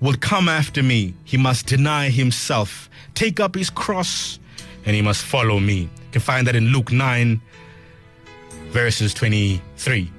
will 0.00 0.14
come 0.14 0.48
after 0.48 0.82
me, 0.82 1.12
he 1.24 1.36
must 1.36 1.66
deny 1.66 2.08
himself, 2.08 2.88
take 3.14 3.38
up 3.38 3.54
his 3.54 3.68
cross, 3.68 4.38
and 4.86 4.96
he 4.96 5.02
must 5.02 5.22
follow 5.22 5.60
me. 5.60 5.80
You 5.80 6.10
can 6.12 6.22
find 6.22 6.46
that 6.46 6.56
in 6.56 6.68
Luke 6.68 6.90
9, 6.90 7.42
verses 8.70 9.12
23. 9.14 10.10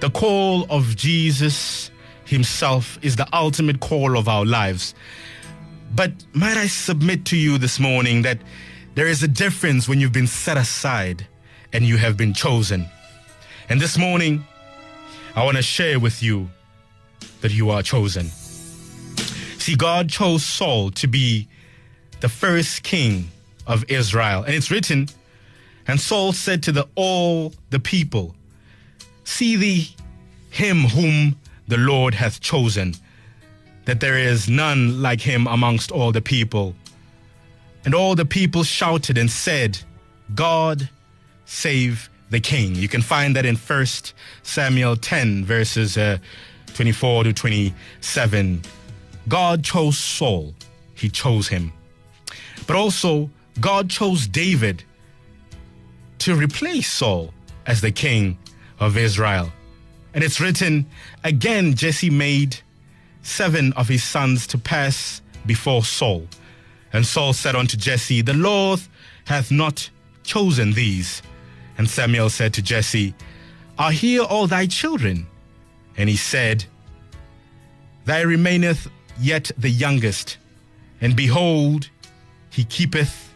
The 0.00 0.10
call 0.10 0.66
of 0.70 0.96
Jesus 0.96 1.90
himself 2.24 2.98
is 3.02 3.16
the 3.16 3.28
ultimate 3.32 3.80
call 3.80 4.16
of 4.16 4.28
our 4.28 4.44
lives. 4.44 4.94
But 5.94 6.12
might 6.32 6.56
I 6.56 6.66
submit 6.66 7.24
to 7.26 7.36
you 7.36 7.58
this 7.58 7.78
morning 7.78 8.22
that 8.22 8.38
there 8.94 9.06
is 9.06 9.22
a 9.22 9.28
difference 9.28 9.88
when 9.88 10.00
you've 10.00 10.12
been 10.12 10.26
set 10.26 10.56
aside 10.56 11.26
and 11.72 11.84
you 11.84 11.96
have 11.98 12.16
been 12.16 12.32
chosen. 12.32 12.86
And 13.68 13.80
this 13.80 13.98
morning, 13.98 14.44
I 15.34 15.44
want 15.44 15.56
to 15.56 15.62
share 15.62 16.00
with 16.00 16.22
you 16.22 16.48
that 17.42 17.52
you 17.52 17.70
are 17.70 17.82
chosen. 17.82 18.26
See, 19.58 19.76
God 19.76 20.08
chose 20.08 20.44
Saul 20.44 20.90
to 20.92 21.06
be 21.06 21.48
the 22.20 22.28
first 22.28 22.82
king 22.82 23.30
of 23.66 23.84
Israel. 23.88 24.44
And 24.44 24.54
it's 24.54 24.70
written, 24.70 25.08
and 25.88 26.00
Saul 26.00 26.32
said 26.32 26.62
to 26.64 26.72
the, 26.72 26.88
all 26.94 27.52
the 27.70 27.80
people, 27.80 28.34
See 29.24 29.56
thee 29.56 29.94
him 30.50 30.84
whom 30.84 31.36
the 31.68 31.76
Lord 31.76 32.14
hath 32.14 32.40
chosen, 32.40 32.94
that 33.84 34.00
there 34.00 34.18
is 34.18 34.48
none 34.48 35.02
like 35.02 35.20
him 35.20 35.46
amongst 35.46 35.90
all 35.90 36.12
the 36.12 36.22
people. 36.22 36.74
And 37.84 37.94
all 37.94 38.14
the 38.14 38.24
people 38.24 38.64
shouted 38.64 39.18
and 39.18 39.30
said, 39.30 39.78
God 40.34 40.88
save 41.44 42.10
the 42.30 42.40
king. 42.40 42.74
You 42.74 42.88
can 42.88 43.02
find 43.02 43.36
that 43.36 43.46
in 43.46 43.54
1 43.54 43.86
Samuel 44.42 44.96
10, 44.96 45.44
verses 45.44 45.96
uh, 45.96 46.18
24 46.74 47.24
to 47.24 47.32
27. 47.32 48.62
God 49.28 49.62
chose 49.64 49.98
Saul, 49.98 50.54
he 50.94 51.08
chose 51.08 51.48
him. 51.48 51.72
But 52.66 52.76
also, 52.76 53.30
God 53.60 53.88
chose 53.88 54.26
David 54.26 54.84
to 56.18 56.34
replace 56.34 56.90
Saul 56.90 57.32
as 57.66 57.80
the 57.80 57.90
king 57.90 58.38
of 58.78 58.96
Israel. 58.96 59.52
And 60.14 60.24
it's 60.24 60.40
written, 60.40 60.86
again, 61.24 61.74
Jesse 61.74 62.10
made 62.10 62.56
seven 63.22 63.72
of 63.74 63.88
his 63.88 64.02
sons 64.02 64.46
to 64.48 64.58
pass 64.58 65.20
before 65.44 65.84
Saul. 65.84 66.26
And 66.92 67.04
Saul 67.04 67.32
said 67.32 67.54
unto 67.54 67.76
Jesse, 67.76 68.22
The 68.22 68.34
Lord 68.34 68.80
hath 69.26 69.50
not 69.50 69.90
chosen 70.22 70.72
these 70.72 71.22
and 71.78 71.88
Samuel 71.88 72.30
said 72.30 72.54
to 72.54 72.62
Jesse, 72.62 73.14
Are 73.78 73.92
here 73.92 74.22
all 74.22 74.46
thy 74.46 74.66
children? 74.66 75.26
And 75.96 76.08
he 76.08 76.16
said, 76.16 76.64
Thy 78.04 78.20
remaineth 78.20 78.88
yet 79.20 79.50
the 79.58 79.70
youngest, 79.70 80.38
and 81.00 81.16
behold, 81.16 81.88
he 82.50 82.64
keepeth 82.64 83.32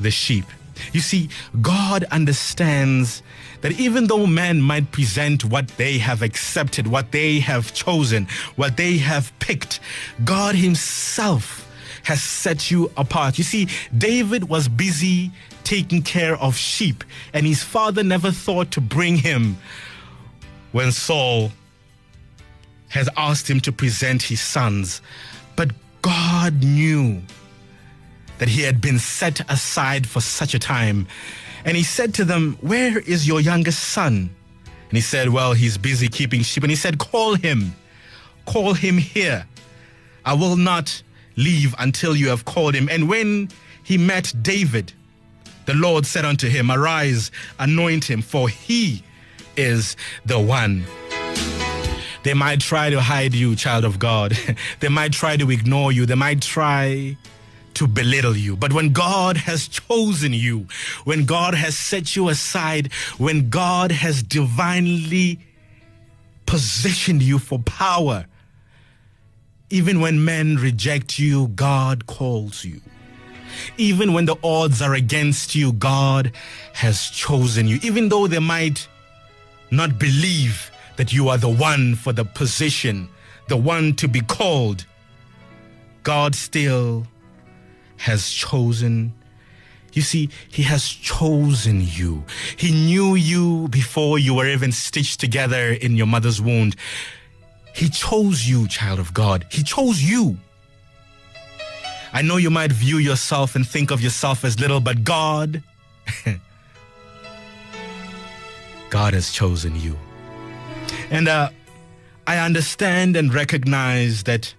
the 0.00 0.10
sheep. 0.10 0.44
You 0.92 1.00
see, 1.00 1.28
God 1.60 2.04
understands 2.04 3.22
that 3.60 3.72
even 3.80 4.06
though 4.06 4.26
man 4.26 4.60
might 4.60 4.92
present 4.92 5.44
what 5.44 5.68
they 5.76 5.98
have 5.98 6.22
accepted, 6.22 6.86
what 6.86 7.12
they 7.12 7.40
have 7.40 7.72
chosen, 7.74 8.26
what 8.56 8.76
they 8.76 8.98
have 8.98 9.36
picked, 9.38 9.80
God 10.24 10.54
Himself 10.54 11.66
has 12.04 12.22
set 12.22 12.70
you 12.70 12.90
apart. 12.96 13.36
You 13.36 13.44
see, 13.44 13.68
David 13.96 14.48
was 14.48 14.68
busy 14.68 15.32
taking 15.64 16.02
care 16.02 16.36
of 16.36 16.56
sheep, 16.56 17.02
and 17.32 17.44
his 17.44 17.64
father 17.64 18.04
never 18.04 18.30
thought 18.30 18.70
to 18.70 18.80
bring 18.80 19.16
him 19.16 19.56
when 20.70 20.92
Saul 20.92 21.50
has 22.90 23.08
asked 23.16 23.50
him 23.50 23.58
to 23.60 23.72
present 23.72 24.22
his 24.22 24.40
sons. 24.40 25.02
But 25.56 25.72
God 26.02 26.62
knew 26.62 27.22
that 28.38 28.48
he 28.48 28.62
had 28.62 28.80
been 28.80 28.98
set 28.98 29.40
aside 29.50 30.06
for 30.06 30.20
such 30.20 30.54
a 30.54 30.58
time. 30.58 31.06
And 31.64 31.76
he 31.76 31.82
said 31.82 32.14
to 32.14 32.24
them, 32.24 32.56
Where 32.60 32.98
is 32.98 33.26
your 33.26 33.40
youngest 33.40 33.82
son? 33.82 34.30
And 34.64 34.92
he 34.92 35.00
said, 35.00 35.30
Well, 35.30 35.52
he's 35.52 35.78
busy 35.78 36.08
keeping 36.08 36.42
sheep. 36.42 36.62
And 36.62 36.70
he 36.70 36.76
said, 36.76 36.98
Call 36.98 37.34
him. 37.34 37.74
Call 38.44 38.74
him 38.74 38.98
here. 38.98 39.46
I 40.24 40.34
will 40.34 40.56
not 40.56 41.02
leave 41.36 41.74
until 41.78 42.14
you 42.16 42.28
have 42.28 42.44
called 42.44 42.74
him. 42.74 42.88
And 42.88 43.08
when 43.08 43.48
he 43.82 43.98
met 43.98 44.32
David, 44.42 44.92
the 45.66 45.74
Lord 45.74 46.06
said 46.06 46.24
unto 46.24 46.48
him, 46.48 46.70
Arise, 46.70 47.30
anoint 47.58 48.08
him, 48.08 48.22
for 48.22 48.48
he 48.48 49.02
is 49.56 49.96
the 50.24 50.38
one. 50.38 50.84
They 52.22 52.34
might 52.34 52.60
try 52.60 52.90
to 52.90 53.00
hide 53.00 53.34
you, 53.34 53.54
child 53.54 53.84
of 53.84 53.98
God. 53.98 54.36
they 54.80 54.88
might 54.88 55.12
try 55.12 55.36
to 55.36 55.50
ignore 55.50 55.92
you. 55.92 56.06
They 56.06 56.16
might 56.16 56.42
try 56.42 57.16
to 57.76 57.86
belittle 57.86 58.36
you. 58.36 58.56
But 58.56 58.72
when 58.72 58.92
God 58.92 59.36
has 59.36 59.68
chosen 59.68 60.32
you, 60.32 60.66
when 61.04 61.24
God 61.26 61.54
has 61.54 61.76
set 61.76 62.16
you 62.16 62.28
aside, 62.28 62.92
when 63.18 63.50
God 63.50 63.92
has 63.92 64.22
divinely 64.22 65.38
positioned 66.46 67.22
you 67.22 67.38
for 67.38 67.58
power, 67.58 68.26
even 69.68 70.00
when 70.00 70.24
men 70.24 70.56
reject 70.56 71.18
you, 71.18 71.48
God 71.48 72.06
calls 72.06 72.64
you. 72.64 72.80
Even 73.76 74.12
when 74.12 74.24
the 74.24 74.36
odds 74.42 74.80
are 74.80 74.94
against 74.94 75.54
you, 75.54 75.72
God 75.72 76.32
has 76.72 77.10
chosen 77.10 77.66
you. 77.66 77.78
Even 77.82 78.08
though 78.08 78.26
they 78.26 78.38
might 78.38 78.88
not 79.70 79.98
believe 79.98 80.70
that 80.96 81.12
you 81.12 81.28
are 81.28 81.38
the 81.38 81.48
one 81.48 81.94
for 81.94 82.12
the 82.12 82.24
position, 82.24 83.08
the 83.48 83.56
one 83.56 83.94
to 83.96 84.08
be 84.08 84.20
called, 84.20 84.86
God 86.02 86.34
still 86.34 87.06
has 87.96 88.30
chosen. 88.30 89.12
You 89.92 90.02
see, 90.02 90.28
He 90.50 90.62
has 90.62 90.88
chosen 90.88 91.80
you. 91.80 92.24
He 92.56 92.70
knew 92.70 93.14
you 93.14 93.68
before 93.68 94.18
you 94.18 94.34
were 94.34 94.46
even 94.46 94.72
stitched 94.72 95.20
together 95.20 95.70
in 95.72 95.96
your 95.96 96.06
mother's 96.06 96.40
womb. 96.40 96.72
He 97.74 97.88
chose 97.88 98.48
you, 98.48 98.68
child 98.68 98.98
of 98.98 99.12
God. 99.12 99.46
He 99.50 99.62
chose 99.62 100.02
you. 100.02 100.38
I 102.12 102.22
know 102.22 102.38
you 102.38 102.50
might 102.50 102.72
view 102.72 102.96
yourself 102.96 103.54
and 103.54 103.68
think 103.68 103.90
of 103.90 104.00
yourself 104.00 104.44
as 104.44 104.58
little, 104.58 104.80
but 104.80 105.04
God, 105.04 105.62
God 108.90 109.12
has 109.12 109.30
chosen 109.30 109.78
you. 109.78 109.98
And 111.10 111.28
uh, 111.28 111.50
I 112.26 112.38
understand 112.38 113.16
and 113.16 113.34
recognize 113.34 114.22
that 114.22 114.54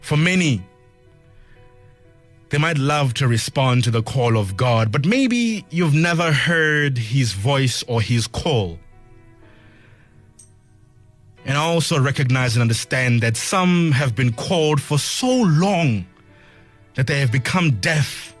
for 0.00 0.16
many, 0.16 0.62
they 2.48 2.58
might 2.58 2.78
love 2.78 3.14
to 3.14 3.26
respond 3.26 3.84
to 3.84 3.90
the 3.90 4.02
call 4.02 4.36
of 4.36 4.56
God, 4.56 4.92
but 4.92 5.04
maybe 5.04 5.64
you've 5.70 5.94
never 5.94 6.32
heard 6.32 6.96
his 6.96 7.32
voice 7.32 7.82
or 7.84 8.00
his 8.00 8.26
call. 8.26 8.78
And 11.44 11.56
I 11.56 11.62
also 11.62 12.00
recognize 12.00 12.56
and 12.56 12.62
understand 12.62 13.20
that 13.22 13.36
some 13.36 13.92
have 13.92 14.14
been 14.14 14.32
called 14.32 14.80
for 14.80 14.98
so 14.98 15.42
long 15.42 16.06
that 16.94 17.06
they 17.06 17.20
have 17.20 17.30
become 17.30 17.72
deaf 17.80 18.36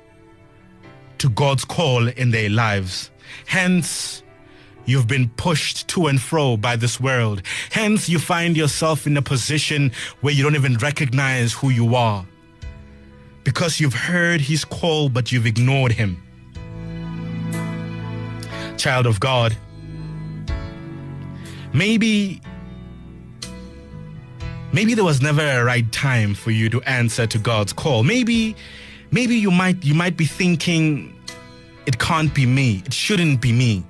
to 1.18 1.28
God's 1.30 1.64
call 1.64 2.08
in 2.08 2.30
their 2.30 2.50
lives. 2.50 3.10
Hence, 3.46 4.22
You've 4.86 5.08
been 5.08 5.28
pushed 5.30 5.88
to 5.88 6.06
and 6.06 6.22
fro 6.22 6.56
by 6.56 6.76
this 6.76 7.00
world. 7.00 7.42
Hence, 7.72 8.08
you 8.08 8.20
find 8.20 8.56
yourself 8.56 9.04
in 9.04 9.16
a 9.16 9.22
position 9.22 9.90
where 10.20 10.32
you 10.32 10.44
don't 10.44 10.54
even 10.54 10.76
recognize 10.76 11.52
who 11.52 11.70
you 11.70 11.96
are. 11.96 12.24
Because 13.46 13.78
you've 13.78 13.94
heard 13.94 14.40
his 14.40 14.64
call, 14.64 15.08
but 15.08 15.30
you've 15.30 15.46
ignored 15.46 15.92
him. 15.92 16.20
Child 18.76 19.06
of 19.06 19.20
God, 19.20 19.56
maybe 21.72 22.42
maybe 24.72 24.94
there 24.94 25.04
was 25.04 25.22
never 25.22 25.42
a 25.42 25.62
right 25.62 25.90
time 25.92 26.34
for 26.34 26.50
you 26.50 26.68
to 26.70 26.82
answer 26.82 27.24
to 27.28 27.38
God's 27.38 27.72
call. 27.72 28.02
Maybe 28.02 28.56
maybe 29.12 29.36
you 29.36 29.52
might 29.52 29.84
you 29.84 29.94
might 29.94 30.16
be 30.16 30.24
thinking 30.24 31.14
it 31.86 32.00
can't 32.00 32.34
be 32.34 32.46
me. 32.46 32.82
It 32.84 32.92
shouldn't 32.92 33.40
be 33.40 33.52
me. 33.52 33.84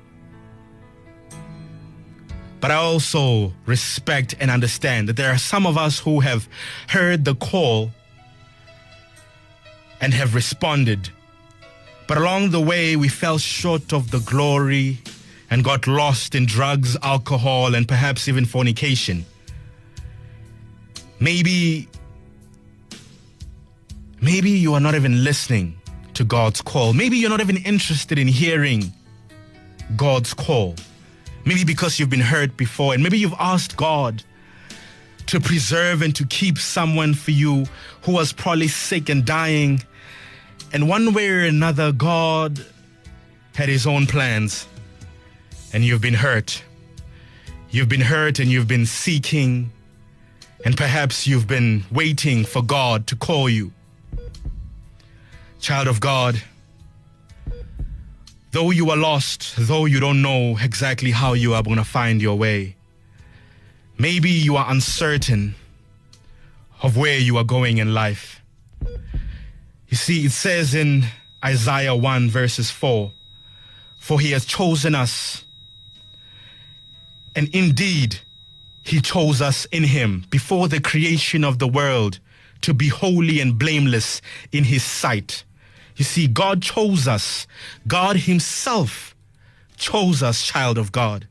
But 2.61 2.73
I 2.73 2.75
also 2.75 3.55
respect 3.65 4.35
and 4.39 4.51
understand 4.51 5.09
that 5.09 5.17
there 5.17 5.33
are 5.33 5.39
some 5.39 5.67
of 5.67 5.79
us 5.79 5.99
who 5.99 6.21
have 6.21 6.47
heard 6.89 7.25
the 7.25 7.35
call 7.35 7.91
and 10.01 10.13
have 10.15 10.35
responded. 10.35 11.11
But 12.07 12.19
along 12.19 12.51
the 12.51 12.61
way, 12.61 12.97
we 12.97 13.09
fell 13.09 13.39
short 13.39 13.93
of 13.93 14.11
the 14.11 14.21
glory 14.21 15.01
and 15.51 15.65
got 15.65 15.87
lost 15.87 16.35
in 16.35 16.47
drugs, 16.47 16.97
alcohol, 17.03 17.75
and 17.75 17.87
perhaps 17.87 18.29
even 18.29 18.45
fornication. 18.45 19.25
Maybe, 21.19 21.89
maybe 24.21 24.51
you 24.51 24.75
are 24.75 24.81
not 24.81 24.95
even 24.95 25.25
listening 25.25 25.77
to 26.15 26.25
God's 26.25 26.61
call. 26.61 26.93
Maybe 26.93 27.17
you're 27.17 27.31
not 27.31 27.41
even 27.41 27.59
interested 27.59 28.19
in 28.19 28.29
hearing 28.29 28.93
God's 29.97 30.35
call. 30.35 30.75
Maybe 31.45 31.65
because 31.65 31.99
you've 31.99 32.11
been 32.11 32.21
hurt 32.21 32.57
before, 32.57 32.95
and 32.95 33.03
maybe 33.03 33.19
you've 33.19 33.35
asked 33.39 33.77
God 33.77 34.23
to 35.27 35.41
preserve 35.41 36.03
and 36.03 36.15
to 36.17 36.25
keep 36.27 36.59
someone 36.59 37.15
for 37.15 37.31
you 37.31 37.67
who 38.03 38.13
was 38.13 38.33
probably 38.33 38.69
sick 38.69 39.09
and 39.09 39.25
dying. 39.25 39.83
And 40.73 40.89
one 40.89 41.13
way 41.13 41.29
or 41.29 41.45
another, 41.45 41.93
God 41.93 42.65
had 43.55 43.69
his 43.69 43.87
own 43.87 44.07
plans, 44.07 44.67
and 45.73 45.85
you've 45.85 46.03
been 46.03 46.15
hurt. 46.15 46.63
You've 47.71 47.89
been 47.89 48.01
hurt 48.01 48.39
and 48.39 48.51
you've 48.51 48.69
been 48.69 48.87
seeking, 48.87 49.73
and 50.65 50.77
perhaps 50.77 51.27
you've 51.27 51.47
been 51.47 51.85
waiting 51.91 52.45
for 52.45 52.63
God 52.63 53.07
to 53.09 53.17
call 53.17 53.49
you. 53.49 53.73
Child 55.61 55.89
of 55.89 56.01
God, 56.01 56.41
Though 58.57 58.71
you 58.71 58.89
are 58.91 58.97
lost, 58.97 59.55
though 59.59 59.85
you 59.85 60.01
don't 60.01 60.23
know 60.23 60.57
exactly 60.59 61.11
how 61.11 61.35
you 61.35 61.53
are 61.53 61.63
going 61.63 61.77
to 61.77 61.85
find 61.85 62.23
your 62.23 62.39
way, 62.39 62.76
maybe 63.99 64.31
you 64.31 64.57
are 64.57 64.71
uncertain 64.71 65.55
of 66.83 66.97
where 66.97 67.19
you 67.19 67.37
are 67.37 67.45
going 67.45 67.79
in 67.79 67.95
life. 67.95 68.43
You 69.89 69.97
see, 69.97 70.27
it 70.27 70.33
says 70.33 70.75
in 70.75 71.05
Isaiah 71.45 71.95
1, 71.95 72.29
verses 72.29 72.71
4 72.71 73.13
For 73.99 74.21
he 74.21 74.33
has 74.33 74.45
chosen 74.45 74.95
us, 74.95 75.45
and 77.35 77.49
indeed, 77.55 78.21
he 78.85 79.01
chose 79.01 79.43
us 79.43 79.65
in 79.67 79.85
him 79.85 80.25
before 80.31 80.69
the 80.69 80.81
creation 80.81 81.45
of 81.45 81.59
the 81.59 81.69
world 81.69 82.21
to 82.63 82.73
be 82.73 82.89
holy 82.89 83.41
and 83.41 83.59
blameless 83.59 84.21
in 84.53 84.65
his 84.65 84.83
sight. 84.83 85.45
You 85.97 86.05
see, 86.05 86.27
God 86.27 86.63
chose 86.63 87.09
us. 87.09 87.47
God 87.87 88.17
Himself 88.17 89.17
chose 89.77 90.23
us, 90.23 90.47
child 90.47 90.79
of 90.79 90.93
God. 90.93 91.27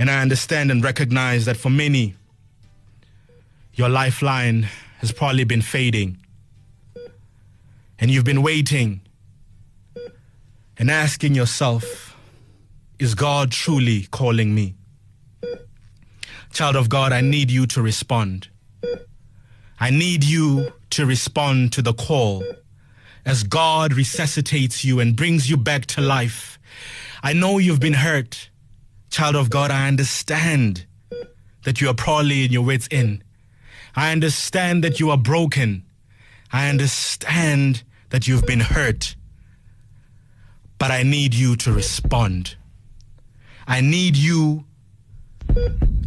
And 0.00 0.10
I 0.10 0.20
understand 0.22 0.70
and 0.70 0.82
recognize 0.82 1.44
that 1.44 1.56
for 1.58 1.70
many, 1.70 2.14
your 3.74 3.88
lifeline 3.90 4.66
has 4.98 5.12
probably 5.12 5.44
been 5.44 5.62
fading. 5.62 6.16
And 7.98 8.10
you've 8.10 8.24
been 8.24 8.42
waiting 8.42 9.02
and 10.78 10.90
asking 10.90 11.34
yourself, 11.34 12.16
is 12.98 13.14
God 13.14 13.52
truly 13.52 14.08
calling 14.10 14.54
me? 14.54 14.74
Child 16.52 16.76
of 16.76 16.88
God, 16.88 17.12
I 17.12 17.20
need 17.20 17.50
you 17.50 17.66
to 17.66 17.82
respond. 17.82 18.48
I 19.78 19.90
need 19.90 20.24
you 20.24 20.72
to 20.90 21.06
respond 21.06 21.72
to 21.74 21.82
the 21.82 21.92
call 21.92 22.42
as 23.26 23.42
God 23.42 23.92
resuscitates 23.92 24.84
you 24.84 24.98
and 25.00 25.14
brings 25.14 25.50
you 25.50 25.56
back 25.56 25.86
to 25.86 26.00
life, 26.00 26.58
I 27.22 27.32
know 27.32 27.58
you've 27.58 27.80
been 27.80 27.92
hurt. 27.92 28.48
Child 29.10 29.36
of 29.36 29.50
God, 29.50 29.70
I 29.70 29.88
understand 29.88 30.86
that 31.64 31.80
you 31.80 31.88
are 31.88 31.94
probably 31.94 32.44
in 32.44 32.52
your 32.52 32.64
wits 32.64 32.86
in. 32.90 33.22
I 33.94 34.12
understand 34.12 34.84
that 34.84 35.00
you 35.00 35.10
are 35.10 35.18
broken. 35.18 35.84
I 36.52 36.68
understand 36.68 37.82
that 38.10 38.28
you've 38.28 38.46
been 38.46 38.60
hurt. 38.60 39.16
But 40.78 40.90
I 40.90 41.02
need 41.02 41.34
you 41.34 41.56
to 41.56 41.72
respond. 41.72 42.56
I 43.66 43.80
need 43.80 44.16
you 44.16 44.64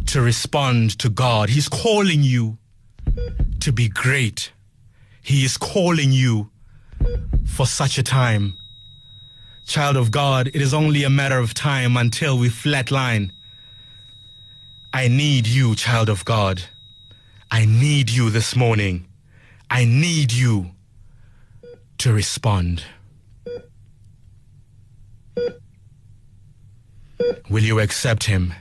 to 0.06 0.20
respond 0.20 0.98
to 0.98 1.08
God. 1.10 1.50
He's 1.50 1.68
calling 1.68 2.22
you 2.22 2.58
to 3.60 3.72
be 3.72 3.88
great. 3.88 4.52
He 5.22 5.44
is 5.44 5.56
calling 5.56 6.10
you 6.10 6.50
for 7.46 7.66
such 7.66 7.98
a 7.98 8.02
time. 8.02 8.56
Child 9.66 9.96
of 9.96 10.10
God, 10.10 10.48
it 10.48 10.60
is 10.60 10.74
only 10.74 11.04
a 11.04 11.10
matter 11.10 11.38
of 11.38 11.54
time 11.54 11.96
until 11.96 12.38
we 12.38 12.48
flatline. 12.48 13.30
I 14.92 15.08
need 15.08 15.46
you, 15.46 15.74
child 15.74 16.08
of 16.08 16.24
God. 16.24 16.62
I 17.50 17.64
need 17.64 18.10
you 18.10 18.30
this 18.30 18.54
morning. 18.54 19.06
I 19.70 19.84
need 19.84 20.32
you 20.32 20.70
to 21.98 22.12
respond. 22.12 22.84
Will 27.48 27.62
you 27.62 27.80
accept 27.80 28.24
him 28.24 28.52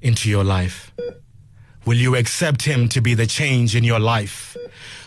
into 0.00 0.30
your 0.30 0.44
life? 0.44 0.92
Will 1.84 1.96
you 1.96 2.14
accept 2.14 2.62
him 2.62 2.88
to 2.90 3.00
be 3.00 3.14
the 3.14 3.26
change 3.26 3.74
in 3.74 3.82
your 3.82 4.00
life? 4.00 4.56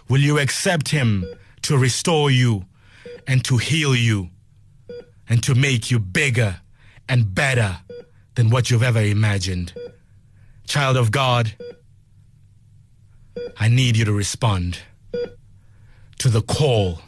Will 0.10 0.22
you 0.22 0.38
accept 0.38 0.90
him 0.90 1.26
to 1.62 1.78
restore 1.78 2.30
you 2.30 2.66
and 3.26 3.44
to 3.46 3.58
heal 3.58 3.96
you 3.96 4.30
and 5.28 5.42
to 5.44 5.56
make 5.56 5.92
you 5.92 6.00
bigger 6.00 6.62
and 7.08 7.34
better 7.34 7.80
than 8.36 8.50
what 8.50 8.70
you've 8.70 8.84
ever 8.84 9.02
imagined? 9.02 9.74
Child 10.68 10.98
of 10.98 11.12
God, 11.12 11.54
I 13.58 13.68
need 13.68 13.98
you 13.98 14.06
to 14.06 14.14
respond 14.14 14.80
to 16.20 16.30
the 16.30 16.42
call. 16.42 17.02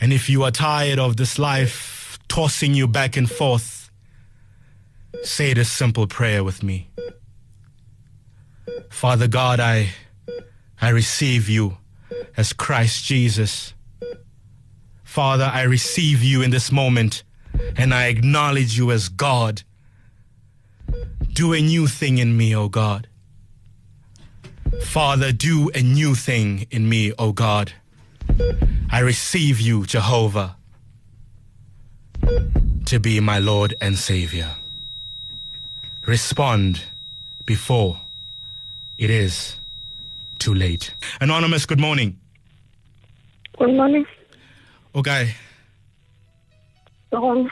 And 0.00 0.12
if 0.12 0.28
you 0.28 0.42
are 0.44 0.50
tired 0.50 0.98
of 0.98 1.16
this 1.16 1.38
life 1.38 2.18
tossing 2.28 2.74
you 2.74 2.86
back 2.86 3.16
and 3.16 3.30
forth, 3.30 3.90
say 5.22 5.54
this 5.54 5.70
simple 5.70 6.06
prayer 6.06 6.44
with 6.44 6.62
me. 6.62 6.90
Father 8.90 9.28
God, 9.28 9.60
I, 9.60 9.90
I 10.80 10.90
receive 10.90 11.48
you 11.48 11.78
as 12.36 12.52
Christ 12.52 13.04
Jesus. 13.04 13.74
Father, 15.18 15.50
I 15.52 15.62
receive 15.62 16.22
you 16.22 16.42
in 16.42 16.52
this 16.52 16.70
moment 16.70 17.24
and 17.74 17.92
I 17.92 18.06
acknowledge 18.06 18.78
you 18.78 18.92
as 18.92 19.08
God. 19.08 19.64
Do 21.32 21.52
a 21.54 21.60
new 21.60 21.88
thing 21.88 22.18
in 22.18 22.36
me, 22.36 22.54
O 22.54 22.68
God. 22.68 23.08
Father, 24.80 25.32
do 25.32 25.72
a 25.74 25.82
new 25.82 26.14
thing 26.14 26.68
in 26.70 26.88
me, 26.88 27.12
O 27.18 27.32
God. 27.32 27.72
I 28.92 29.00
receive 29.00 29.60
you, 29.60 29.86
Jehovah, 29.86 30.54
to 32.86 33.00
be 33.00 33.18
my 33.18 33.40
Lord 33.40 33.74
and 33.80 33.98
Savior. 33.98 34.50
Respond 36.06 36.84
before 37.44 37.98
it 38.98 39.10
is 39.10 39.56
too 40.38 40.54
late. 40.54 40.94
Anonymous, 41.20 41.66
good 41.66 41.80
morning. 41.80 42.20
Good 43.58 43.74
morning. 43.74 44.06
Okay. 44.98 45.30
Um, 47.12 47.48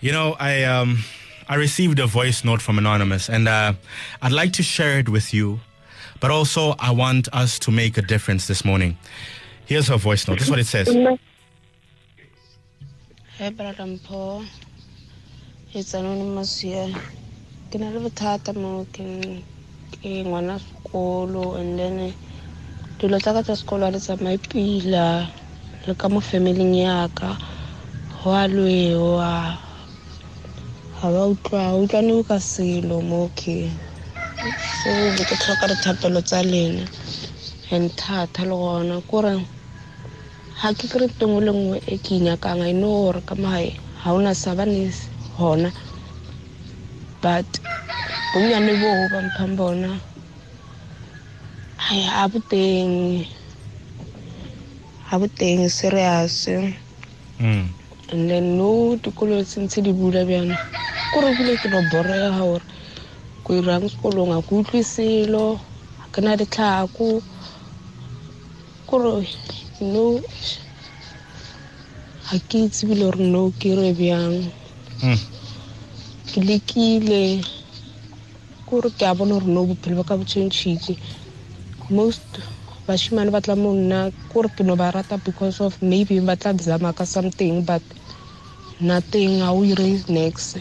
You 0.00 0.12
know, 0.12 0.36
I 0.40 0.64
um 0.64 1.04
I 1.48 1.56
received 1.56 1.98
a 1.98 2.06
voice 2.06 2.42
note 2.44 2.62
from 2.62 2.78
Anonymous 2.78 3.28
and 3.28 3.48
uh, 3.48 3.74
I'd 4.22 4.32
like 4.32 4.52
to 4.54 4.62
share 4.62 4.98
it 4.98 5.08
with 5.08 5.34
you, 5.34 5.60
but 6.20 6.30
also 6.30 6.74
I 6.78 6.90
want 6.90 7.28
us 7.34 7.58
to 7.60 7.70
make 7.70 7.98
a 7.98 8.02
difference 8.02 8.46
this 8.46 8.64
morning. 8.64 8.96
Here's 9.66 9.88
her 9.88 9.98
voice 9.98 10.26
note. 10.26 10.38
This 10.38 10.48
is 10.48 10.50
what 10.50 10.58
it 10.58 10.66
says. 10.66 10.88
Hey, 13.36 13.50
brother 13.50 13.84
Mpho. 13.84 14.46
It's 15.74 15.92
anonymous 15.92 16.60
here. 16.60 16.88
Ke 17.70 17.76
na 17.76 17.90
le 17.92 18.00
bothata 18.08 18.56
mo 18.56 18.86
ke 18.92 19.42
ke 20.00 20.24
ngwana 20.24 20.56
sekolo 20.60 21.60
and 21.60 21.78
then 21.78 21.98
eh, 22.08 22.12
dilo 22.98 23.20
tsa 23.20 23.32
ka 23.36 23.42
tsa 23.42 23.52
sekolo 23.52 23.84
ha 23.84 23.90
di 23.90 24.00
tsamaye 24.00 24.38
pila 24.48 25.28
le 25.86 25.92
ka 26.00 26.06
mo 26.12 26.20
familing 26.20 26.74
ya 26.84 27.08
ka. 27.18 27.30
Go 28.16 28.32
a 28.32 28.44
lwewa 28.48 29.32
ga 30.96 31.06
ba 31.14 31.22
utlwa 31.32 31.76
utlwane 31.80 32.14
ka 32.28 32.36
selo 32.40 32.96
mo 33.10 33.28
ke 33.38 33.56
so 34.80 34.90
be 35.14 35.22
ke 35.28 35.34
tlhoka 35.40 35.64
dithapelo 35.70 36.20
tsa 36.28 36.40
lena. 36.52 36.84
And 37.70 37.90
thata 38.00 38.42
le 38.48 38.54
gona 38.56 38.96
kore 39.10 39.34
ga 40.60 40.68
ke 40.78 40.84
kry 40.92 41.08
tengwe 41.18 41.40
le 41.46 41.52
nngwe 41.52 41.76
e 41.92 41.96
ke 42.04 42.10
inyakang 42.18 42.62
i 42.64 42.72
know 42.72 42.94
gore 43.10 43.20
ka 43.28 43.34
magae 43.42 43.70
ga 44.00 44.08
ona 44.16 44.32
sabane 44.42 44.88
gona 45.36 45.70
but 47.22 47.48
bonnyane 48.32 48.72
boo 48.80 49.08
ba 49.12 49.18
mphang 49.26 49.54
bona 49.58 49.90
ai 51.88 52.00
a 52.20 52.24
boteng 52.32 53.24
ga 55.14 55.20
boteng 55.22 55.62
serious 55.70 56.50
Mm. 57.38 57.66
and 58.10 58.30
then 58.30 58.58
no 58.58 58.94
dikolo 58.98 59.42
tse 59.46 59.58
ntse 59.62 59.78
di 59.82 59.92
bula 59.94 60.22
bjana 60.26 60.58
kore 61.10 61.30
bile 61.38 61.54
ke 61.58 61.66
no 61.70 61.82
borega 61.82 62.30
gore 62.38 62.62
ko 63.46 63.54
irang 63.58 63.86
sekolong 63.90 64.30
a 64.34 64.42
ke 64.42 64.52
utlwe 64.58 64.82
selo 64.82 65.58
ga 65.98 66.06
ke 66.12 66.18
na 66.22 66.34
ditlhako 66.38 67.22
kore 68.86 69.22
no 69.82 70.18
ga 72.26 72.36
ke 72.48 72.56
itse 72.66 72.82
bile 72.86 73.04
gore 73.10 73.22
no 73.34 73.50
ke 73.58 73.70
re 73.78 73.90
bjang. 73.94 74.50
Mm. 75.02 75.18
ke 76.30 76.38
lekile. 76.48 77.42
Kore 78.66 78.90
ke 78.98 79.04
a 79.06 79.14
bona 79.14 79.34
gore 79.38 79.46
no 79.54 79.66
bophelo 79.66 79.96
ba 80.02 80.04
ka 80.08 80.14
bo 80.18 80.24
changile 80.26 80.94
most 81.90 82.38
bashimane 82.86 83.30
ba 83.32 83.40
tla 83.40 83.56
mo 83.56 83.72
nna 83.74 84.10
kore 84.32 84.48
ke 84.56 84.60
no 84.64 84.76
ba 84.76 84.90
rata 84.94 85.16
because 85.18 85.60
of 85.60 85.80
maybe 85.82 86.20
ba 86.20 86.36
tla 86.36 86.52
zama 86.58 86.92
ka 86.92 87.04
something 87.04 87.62
but 87.64 87.82
nothing 88.80 89.38
ga 89.40 89.50
o 89.52 89.64
ire 89.64 90.00
next 90.08 90.58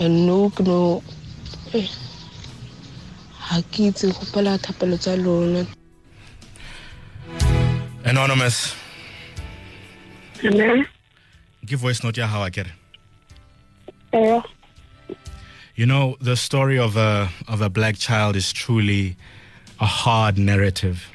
and 0.00 0.26
no 0.26 0.48
ke 0.50 0.60
no 0.64 1.02
eh, 1.74 1.88
ga 3.48 3.60
ke 3.70 3.92
itse 3.92 4.08
gopela 4.16 4.58
thapelo 4.58 4.96
tsa 4.98 5.16
lona 5.16 5.66
Anonymous, 8.04 8.74
Amen. 10.42 10.86
give 11.66 11.80
voice 11.80 12.02
note 12.02 12.16
ya 12.16 12.26
how 12.26 12.40
I 12.40 12.48
get 12.48 12.66
it. 12.66 12.72
Eh, 14.12 14.40
You 15.76 15.84
know, 15.86 16.16
the 16.20 16.34
story 16.36 16.78
of 16.78 16.96
a 16.96 17.28
of 17.46 17.60
a 17.60 17.68
black 17.68 17.98
child 17.98 18.34
is 18.34 18.50
truly 18.52 19.16
a 19.80 19.86
hard 19.86 20.38
narrative. 20.38 21.08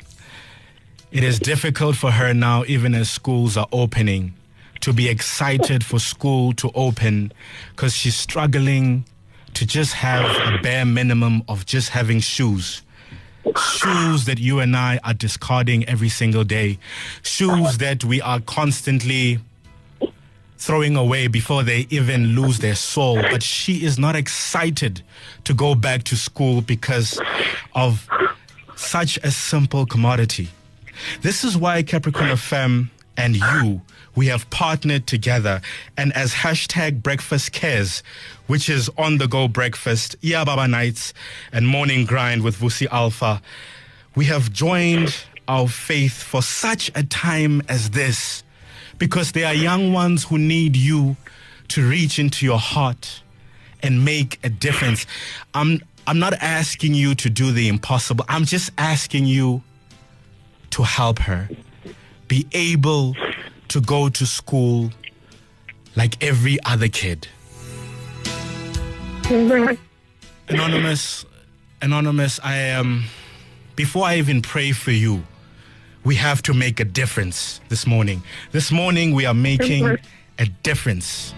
It 1.12 1.24
is 1.24 1.40
difficult 1.40 1.96
for 1.96 2.12
her 2.12 2.34
now, 2.34 2.64
even 2.66 2.96
as 2.96 3.10
schools 3.10 3.56
are 3.58 3.68
opening, 3.72 4.34
to 4.82 4.94
be 4.94 5.10
excited 5.10 5.86
for 5.86 6.00
school 6.00 6.54
to 6.54 6.72
open 6.74 7.32
because 7.72 7.96
she's 7.96 8.16
struggling 8.16 9.06
to 9.54 9.66
just 9.66 9.94
have 9.94 10.26
a 10.26 10.62
bare 10.62 10.86
minimum 10.86 11.44
of 11.48 11.66
just 11.66 11.90
having 11.90 12.20
shoes. 12.20 12.82
Shoes 13.58 14.26
that 14.26 14.40
you 14.40 14.60
and 14.60 14.76
I 14.76 15.00
are 15.04 15.14
discarding 15.14 15.88
every 15.88 16.10
single 16.10 16.44
day. 16.44 16.80
Shoes 17.22 17.78
that 17.78 18.04
we 18.04 18.22
are 18.22 18.40
constantly 18.40 19.40
throwing 20.58 20.96
away 20.96 21.28
before 21.28 21.62
they 21.62 21.86
even 21.90 22.36
lose 22.36 22.60
their 22.60 22.74
soul. 22.76 23.22
But 23.22 23.44
she 23.44 23.84
is 23.86 24.00
not 24.00 24.16
excited 24.16 25.04
to 25.44 25.54
go 25.54 25.76
back 25.76 26.04
to 26.06 26.16
school 26.16 26.62
because 26.62 27.20
of 27.76 28.08
such 28.84 29.18
a 29.24 29.32
simple 29.32 29.86
commodity. 29.86 30.50
This 31.22 31.44
is 31.44 31.58
why 31.58 31.84
Capricorn 31.84 32.30
FM 32.30 32.90
and 33.18 33.36
you, 33.36 33.82
we 34.16 34.28
have 34.28 34.50
partnered 34.50 35.08
together. 35.08 35.62
And 35.98 36.14
as 36.14 36.34
hashtag 36.34 37.02
breakfast 37.02 37.52
cares, 37.52 38.04
which 38.48 38.70
is 38.70 38.90
on 38.98 39.18
the 39.18 39.28
go 39.28 39.48
breakfast, 39.48 40.16
Yeah 40.22 40.44
Baba 40.46 40.68
Nights, 40.68 41.14
and 41.52 41.68
morning 41.68 42.06
grind 42.06 42.44
with 42.44 42.58
Vusi 42.58 42.88
Alpha, 42.88 43.42
we 44.16 44.26
have 44.26 44.52
joined 44.52 45.16
our 45.48 45.68
faith 45.68 46.22
for 46.22 46.42
such 46.42 46.92
a 46.96 47.04
time 47.04 47.62
as 47.68 47.92
this 47.92 48.44
because 48.98 49.32
there 49.32 49.48
are 49.48 49.54
young 49.54 49.92
ones 49.92 50.24
who 50.26 50.38
need 50.38 50.76
you 50.76 51.18
to 51.70 51.88
reach 51.88 52.20
into 52.20 52.46
your 52.46 52.60
heart 52.60 53.22
and 53.82 54.06
make 54.06 54.40
a 54.44 54.50
difference. 54.50 55.06
I'm 55.54 55.82
I'm 56.06 56.20
not 56.20 56.34
asking 56.34 56.94
you 56.96 57.16
to 57.16 57.30
do 57.30 57.52
the 57.52 57.70
impossible. 57.70 58.26
I'm 58.28 58.46
just 58.46 58.72
asking 58.78 59.26
you 59.26 59.64
to 60.72 60.84
help 60.84 61.20
her 61.20 61.50
be 62.28 62.46
able 62.52 63.16
to 63.70 63.82
go 63.82 64.10
to 64.10 64.26
school 64.26 64.92
like 65.96 66.22
every 66.24 66.58
other 66.66 66.88
kid. 66.88 67.28
Anonymous, 70.50 71.26
Anonymous, 71.82 72.40
I 72.44 72.56
am. 72.58 72.86
Um, 72.86 73.04
before 73.76 74.06
I 74.06 74.18
even 74.18 74.42
pray 74.42 74.72
for 74.72 74.92
you, 74.92 75.24
we 76.04 76.16
have 76.16 76.42
to 76.44 76.54
make 76.54 76.80
a 76.80 76.86
difference 76.86 77.60
this 77.70 77.88
morning. 77.88 78.22
This 78.52 78.72
morning, 78.72 79.14
we 79.14 79.26
are 79.26 79.34
making 79.34 79.98
a 80.38 80.46
difference. 80.64 81.34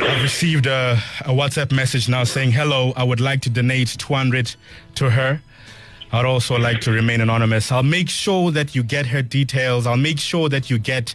I've 0.00 0.22
received 0.22 0.66
a, 0.66 1.00
a, 1.20 1.30
WhatsApp 1.30 1.72
message 1.72 2.08
now 2.08 2.24
saying, 2.24 2.52
Hello, 2.52 2.92
I 2.96 3.04
would 3.04 3.20
like 3.20 3.40
to 3.42 3.50
donate 3.50 3.88
200 3.98 4.54
to 4.96 5.10
her. 5.10 5.40
I'd 6.12 6.24
also 6.24 6.56
like 6.56 6.80
to 6.82 6.90
remain 6.90 7.20
anonymous. 7.20 7.70
I'll 7.70 7.82
make 7.82 8.08
sure 8.08 8.50
that 8.52 8.74
you 8.74 8.82
get 8.82 9.06
her 9.06 9.22
details. 9.22 9.86
I'll 9.86 9.96
make 9.96 10.18
sure 10.18 10.48
that 10.48 10.70
you 10.70 10.78
get 10.78 11.14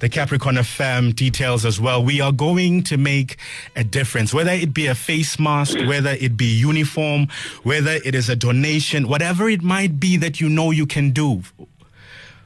the 0.00 0.08
Capricorn 0.08 0.56
FM 0.56 1.14
details 1.14 1.64
as 1.64 1.80
well. 1.80 2.04
We 2.04 2.20
are 2.20 2.32
going 2.32 2.82
to 2.84 2.96
make 2.98 3.38
a 3.76 3.84
difference, 3.84 4.34
whether 4.34 4.50
it 4.50 4.74
be 4.74 4.86
a 4.86 4.94
face 4.94 5.38
mask, 5.38 5.78
whether 5.86 6.10
it 6.10 6.36
be 6.36 6.46
uniform, 6.46 7.28
whether 7.62 7.92
it 8.04 8.14
is 8.14 8.28
a 8.28 8.36
donation, 8.36 9.08
whatever 9.08 9.48
it 9.48 9.62
might 9.62 9.98
be 9.98 10.16
that 10.18 10.40
you 10.40 10.48
know 10.48 10.70
you 10.70 10.86
can 10.86 11.12
do 11.12 11.42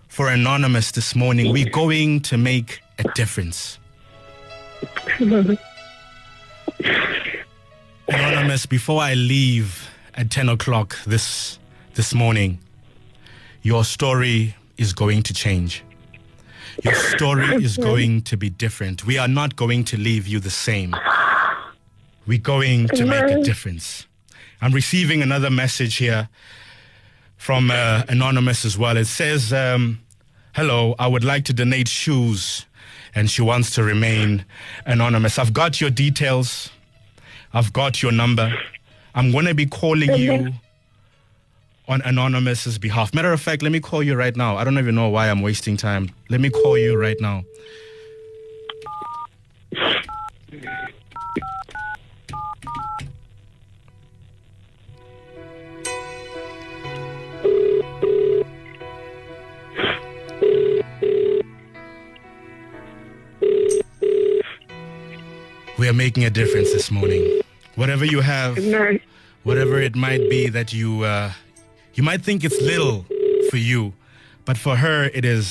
for 0.08 0.28
Anonymous 0.28 0.92
this 0.92 1.16
morning. 1.16 1.52
We're 1.52 1.70
going 1.70 2.20
to 2.20 2.36
make 2.38 2.80
a 2.98 3.04
difference. 3.14 3.78
Anonymous, 8.08 8.66
before 8.66 9.02
I 9.02 9.14
leave 9.14 9.88
at 10.14 10.30
10 10.30 10.48
o'clock 10.48 10.96
this, 11.04 11.58
this 11.94 12.14
morning, 12.14 12.58
your 13.62 13.84
story 13.84 14.56
is 14.76 14.92
going 14.92 15.22
to 15.24 15.34
change. 15.34 15.84
Your 16.82 16.94
story 16.94 17.46
is 17.64 17.76
going 17.76 18.22
to 18.22 18.36
be 18.36 18.50
different. 18.50 19.04
We 19.06 19.18
are 19.18 19.28
not 19.28 19.56
going 19.56 19.84
to 19.84 19.96
leave 19.96 20.26
you 20.26 20.40
the 20.40 20.50
same. 20.50 20.94
We're 22.26 22.38
going 22.38 22.88
to 22.88 23.04
make 23.06 23.24
a 23.24 23.42
difference. 23.42 24.06
I'm 24.60 24.72
receiving 24.72 25.22
another 25.22 25.50
message 25.50 25.96
here 25.96 26.28
from 27.36 27.70
uh, 27.70 28.02
Anonymous 28.08 28.64
as 28.64 28.76
well. 28.76 28.96
It 28.96 29.06
says, 29.06 29.52
um, 29.52 30.00
Hello, 30.54 30.94
I 30.98 31.06
would 31.06 31.24
like 31.24 31.44
to 31.46 31.52
donate 31.52 31.88
shoes, 31.88 32.66
and 33.14 33.30
she 33.30 33.42
wants 33.42 33.70
to 33.74 33.82
remain 33.82 34.44
anonymous. 34.86 35.38
I've 35.38 35.52
got 35.52 35.80
your 35.80 35.90
details, 35.90 36.70
I've 37.52 37.72
got 37.72 38.02
your 38.02 38.12
number. 38.12 38.52
I'm 39.14 39.32
going 39.32 39.46
to 39.46 39.54
be 39.54 39.66
calling 39.66 40.14
you 40.14 40.52
on 41.88 42.00
Anonymous's 42.02 42.78
behalf. 42.78 43.12
Matter 43.12 43.32
of 43.32 43.40
fact, 43.40 43.62
let 43.62 43.72
me 43.72 43.80
call 43.80 44.02
you 44.02 44.14
right 44.14 44.36
now. 44.36 44.56
I 44.56 44.62
don't 44.62 44.78
even 44.78 44.94
know 44.94 45.08
why 45.08 45.28
I'm 45.28 45.42
wasting 45.42 45.76
time. 45.76 46.14
Let 46.28 46.40
me 46.40 46.48
call 46.48 46.78
you 46.78 46.96
right 46.96 47.16
now. 47.20 47.42
Are 65.90 65.92
making 65.92 66.24
a 66.24 66.30
difference 66.30 66.72
this 66.72 66.88
morning. 66.88 67.40
Whatever 67.74 68.04
you 68.04 68.20
have, 68.20 68.56
whatever 69.42 69.80
it 69.80 69.96
might 69.96 70.30
be 70.30 70.48
that 70.48 70.72
you 70.72 71.02
uh, 71.02 71.32
you 71.94 72.04
might 72.04 72.22
think 72.22 72.44
it's 72.44 72.60
little 72.60 73.04
for 73.50 73.56
you, 73.56 73.92
but 74.44 74.56
for 74.56 74.76
her 74.76 75.10
it 75.12 75.24
is 75.24 75.50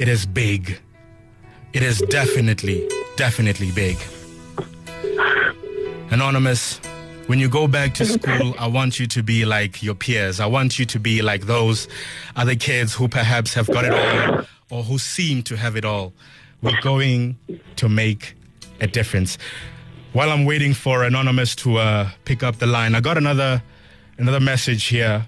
it 0.00 0.08
is 0.08 0.26
big. 0.26 0.80
It 1.72 1.84
is 1.84 2.00
definitely, 2.10 2.88
definitely 3.14 3.70
big. 3.70 3.96
Anonymous, 6.10 6.78
when 7.28 7.38
you 7.38 7.48
go 7.48 7.68
back 7.68 7.94
to 7.94 8.06
school, 8.06 8.56
I 8.58 8.66
want 8.66 8.98
you 8.98 9.06
to 9.06 9.22
be 9.22 9.44
like 9.44 9.84
your 9.84 9.94
peers. 9.94 10.40
I 10.40 10.46
want 10.46 10.80
you 10.80 10.84
to 10.86 10.98
be 10.98 11.22
like 11.22 11.46
those 11.46 11.86
other 12.34 12.56
kids 12.56 12.92
who 12.92 13.06
perhaps 13.06 13.54
have 13.54 13.68
got 13.68 13.84
it 13.84 13.94
all 13.94 14.46
or 14.68 14.82
who 14.82 14.98
seem 14.98 15.44
to 15.44 15.56
have 15.56 15.76
it 15.76 15.84
all. 15.84 16.12
We're 16.60 16.80
going 16.82 17.38
to 17.76 17.88
make 17.88 18.34
a 18.80 18.86
difference. 18.86 19.38
While 20.12 20.30
I'm 20.30 20.44
waiting 20.44 20.74
for 20.74 21.04
Anonymous 21.04 21.54
to 21.56 21.76
uh, 21.78 22.10
pick 22.24 22.42
up 22.42 22.58
the 22.58 22.66
line, 22.66 22.94
I 22.94 23.00
got 23.00 23.18
another 23.18 23.62
another 24.18 24.40
message 24.40 24.84
here. 24.86 25.26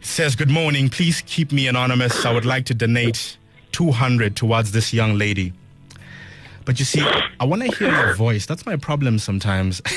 It 0.00 0.06
says, 0.06 0.34
Good 0.34 0.50
morning. 0.50 0.88
Please 0.88 1.22
keep 1.26 1.52
me 1.52 1.66
anonymous. 1.68 2.24
I 2.24 2.32
would 2.32 2.46
like 2.46 2.64
to 2.66 2.74
donate 2.74 3.36
200 3.72 4.34
towards 4.36 4.72
this 4.72 4.92
young 4.92 5.16
lady. 5.16 5.52
But 6.64 6.78
you 6.78 6.84
see, 6.84 7.00
I 7.40 7.44
want 7.44 7.62
to 7.62 7.68
hear 7.76 7.90
your 7.90 8.14
voice. 8.14 8.46
That's 8.46 8.66
my 8.66 8.76
problem 8.76 9.18
sometimes. 9.18 9.80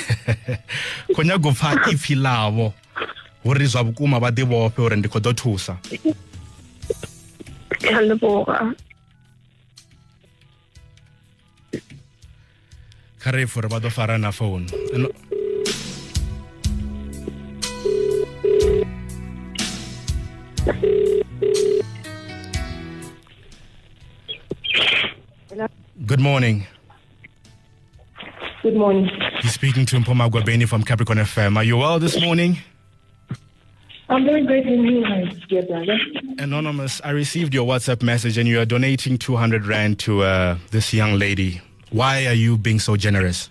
Konya 1.14 1.38
gofa. 1.38 1.76
For 13.24 13.62
ba 13.70 13.80
do 13.80 13.90
fara 13.90 14.18
na 14.18 14.32
phone. 14.32 14.68
Good 26.06 26.20
morning. 26.20 26.68
Good 28.62 28.76
morning. 28.76 29.10
You're 29.42 29.52
speaking 29.52 29.86
to 29.86 29.96
Mpho 29.96 30.14
Magwabeni 30.14 30.68
from 30.68 30.84
Capricorn 30.84 31.20
FM. 31.20 31.56
Are 31.56 31.64
you 31.64 31.78
well 31.78 32.00
this 32.00 32.20
morning? 32.20 32.58
I'm 34.10 34.26
very 34.26 34.46
grateful 34.46 34.76
you, 34.76 35.00
my 35.00 35.24
dear 35.48 35.64
brother. 35.64 35.98
Anonymous, 36.40 37.00
I 37.06 37.12
received 37.12 37.54
your 37.54 37.66
WhatsApp 37.66 38.04
message 38.04 38.38
and 38.38 38.50
you 38.50 38.60
are 38.60 38.66
donating 38.66 39.18
200 39.18 39.66
Rand 39.66 40.00
to 40.00 40.24
uh, 40.24 40.58
this 40.72 40.94
young 40.94 41.18
lady. 41.18 41.62
Why 41.94 42.26
are 42.26 42.34
you 42.34 42.58
being 42.58 42.80
so 42.80 42.98
generous? 42.98 43.50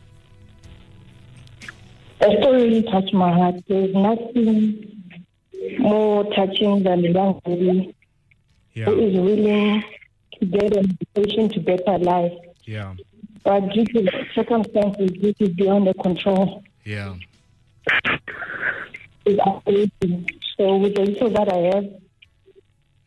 Story 2.20 2.62
really 2.64 2.82
touched 2.82 3.14
my 3.14 3.32
heart. 3.32 3.54
There's 3.68 3.94
nothing 3.94 5.04
more 5.78 6.24
touching 6.34 6.82
than 6.82 7.04
a 7.04 7.08
young 7.10 7.40
lady 7.46 7.94
Yeah. 8.74 8.86
who 8.86 8.98
is 9.06 9.14
willing 9.14 9.84
to 10.40 10.46
get 10.46 10.76
an 10.76 10.98
education 11.14 11.48
to 11.50 11.60
better 11.60 11.98
life. 11.98 12.32
Yeah. 12.64 12.94
But 13.44 13.60
due 13.72 13.84
to 13.84 14.26
circumstances, 14.34 15.10
this 15.20 15.34
is 15.38 15.50
beyond 15.50 15.86
the 15.86 15.94
control. 15.94 16.64
Yeah. 16.84 17.14
Is 19.24 19.38
operating. 19.38 20.28
So 20.56 20.78
with 20.78 20.96
the 20.96 21.02
little 21.02 21.30
that 21.30 21.48
I 21.52 21.58
have, 21.76 21.86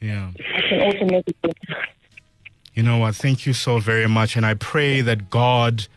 Yeah. 0.02 0.32
I 0.56 0.62
can 0.70 0.82
also 0.82 1.06
make 1.06 1.28
it. 1.28 1.36
better. 1.42 1.56
You 2.76 2.84
know 2.84 2.98
what? 2.98 3.16
Thank 3.16 3.46
you 3.46 3.54
so 3.54 3.80
very 3.80 4.08
much. 4.08 4.36
And 4.36 4.46
I 4.46 4.54
pray 4.54 5.02
that 5.02 5.30
God 5.30 5.88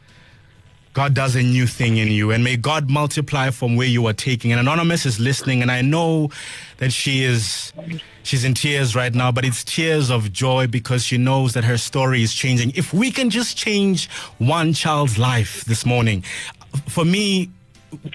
God 0.94 1.14
does 1.14 1.36
a 1.36 1.42
new 1.42 1.66
thing 1.66 1.96
in 1.96 2.08
you 2.08 2.32
and 2.32 2.42
may 2.42 2.56
God 2.56 2.90
multiply 2.90 3.50
from 3.50 3.76
where 3.76 3.86
you 3.86 4.06
are 4.06 4.12
taking. 4.12 4.50
And 4.50 4.60
Anonymous 4.60 5.06
is 5.06 5.20
listening 5.20 5.62
and 5.62 5.70
I 5.70 5.80
know 5.80 6.30
that 6.78 6.92
she 6.92 7.22
is 7.24 7.72
she's 8.22 8.44
in 8.44 8.54
tears 8.54 8.96
right 8.96 9.14
now, 9.14 9.30
but 9.30 9.44
it's 9.44 9.62
tears 9.62 10.10
of 10.10 10.32
joy 10.32 10.66
because 10.66 11.04
she 11.04 11.18
knows 11.18 11.52
that 11.54 11.64
her 11.64 11.78
story 11.78 12.22
is 12.22 12.32
changing. 12.32 12.72
If 12.74 12.92
we 12.94 13.10
can 13.10 13.30
just 13.30 13.56
change 13.56 14.08
one 14.38 14.72
child's 14.72 15.18
life 15.18 15.64
this 15.66 15.84
morning, 15.84 16.24
for 16.86 17.04
me 17.04 17.50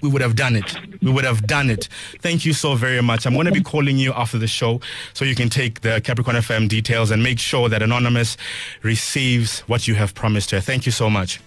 we 0.02 0.10
would 0.10 0.22
have 0.22 0.36
done 0.36 0.56
it. 0.56 0.76
We 1.02 1.12
would 1.12 1.26
have 1.26 1.46
done 1.48 1.70
it. 1.70 1.88
Thank 2.20 2.46
you 2.46 2.54
so 2.54 2.76
very 2.76 3.02
much. 3.02 3.26
I'm 3.26 3.34
going 3.34 3.46
to 3.46 3.52
be 3.52 3.62
calling 3.62 3.98
you 3.98 4.14
after 4.14 4.38
the 4.38 4.48
show 4.48 4.82
so 5.14 5.26
you 5.26 5.36
can 5.36 5.50
take 5.50 5.82
the 5.82 6.02
Capricorn 6.02 6.38
FM 6.38 6.68
details 6.68 7.12
and 7.12 7.24
make 7.24 7.40
sure 7.40 7.70
that 7.70 7.82
Anonymous 7.82 8.38
receives 8.82 9.62
what 9.62 9.88
you 9.88 9.96
have 9.96 10.14
promised 10.14 10.52
her. 10.52 10.60
Thank 10.60 10.86
you 10.86 10.92
so 10.92 11.10
much. 11.10 11.40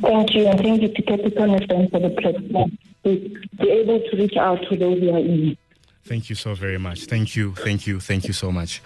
Thank 0.00 0.34
you, 0.34 0.46
and 0.46 0.60
thank 0.60 0.82
you 0.82 0.88
to 0.94 1.02
Capricorn 1.02 1.50
FM 1.50 1.90
for 1.90 1.98
the 1.98 2.10
platform 2.10 2.78
to 3.04 3.40
be 3.58 3.70
able 3.70 4.00
to 4.00 4.16
reach 4.16 4.36
out 4.36 4.60
to 4.70 4.76
those 4.76 5.00
who 5.00 5.10
are 5.10 5.18
in. 5.18 5.56
Thank 6.04 6.30
you 6.30 6.36
so 6.36 6.54
very 6.54 6.78
much. 6.78 7.04
Thank 7.04 7.34
you. 7.34 7.54
Thank 7.54 7.86
you. 7.86 8.00
Thank 8.00 8.26
you 8.26 8.32
so 8.32 8.52
much. 8.52 8.80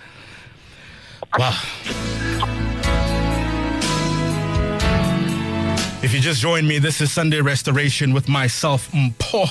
Wow. 1.38 2.60
If 6.02 6.12
you 6.12 6.18
just 6.18 6.40
joined 6.40 6.66
me, 6.66 6.80
this 6.80 7.00
is 7.00 7.12
Sunday 7.12 7.40
Restoration 7.40 8.12
with 8.12 8.28
myself, 8.28 8.90
Mpho. 8.90 9.46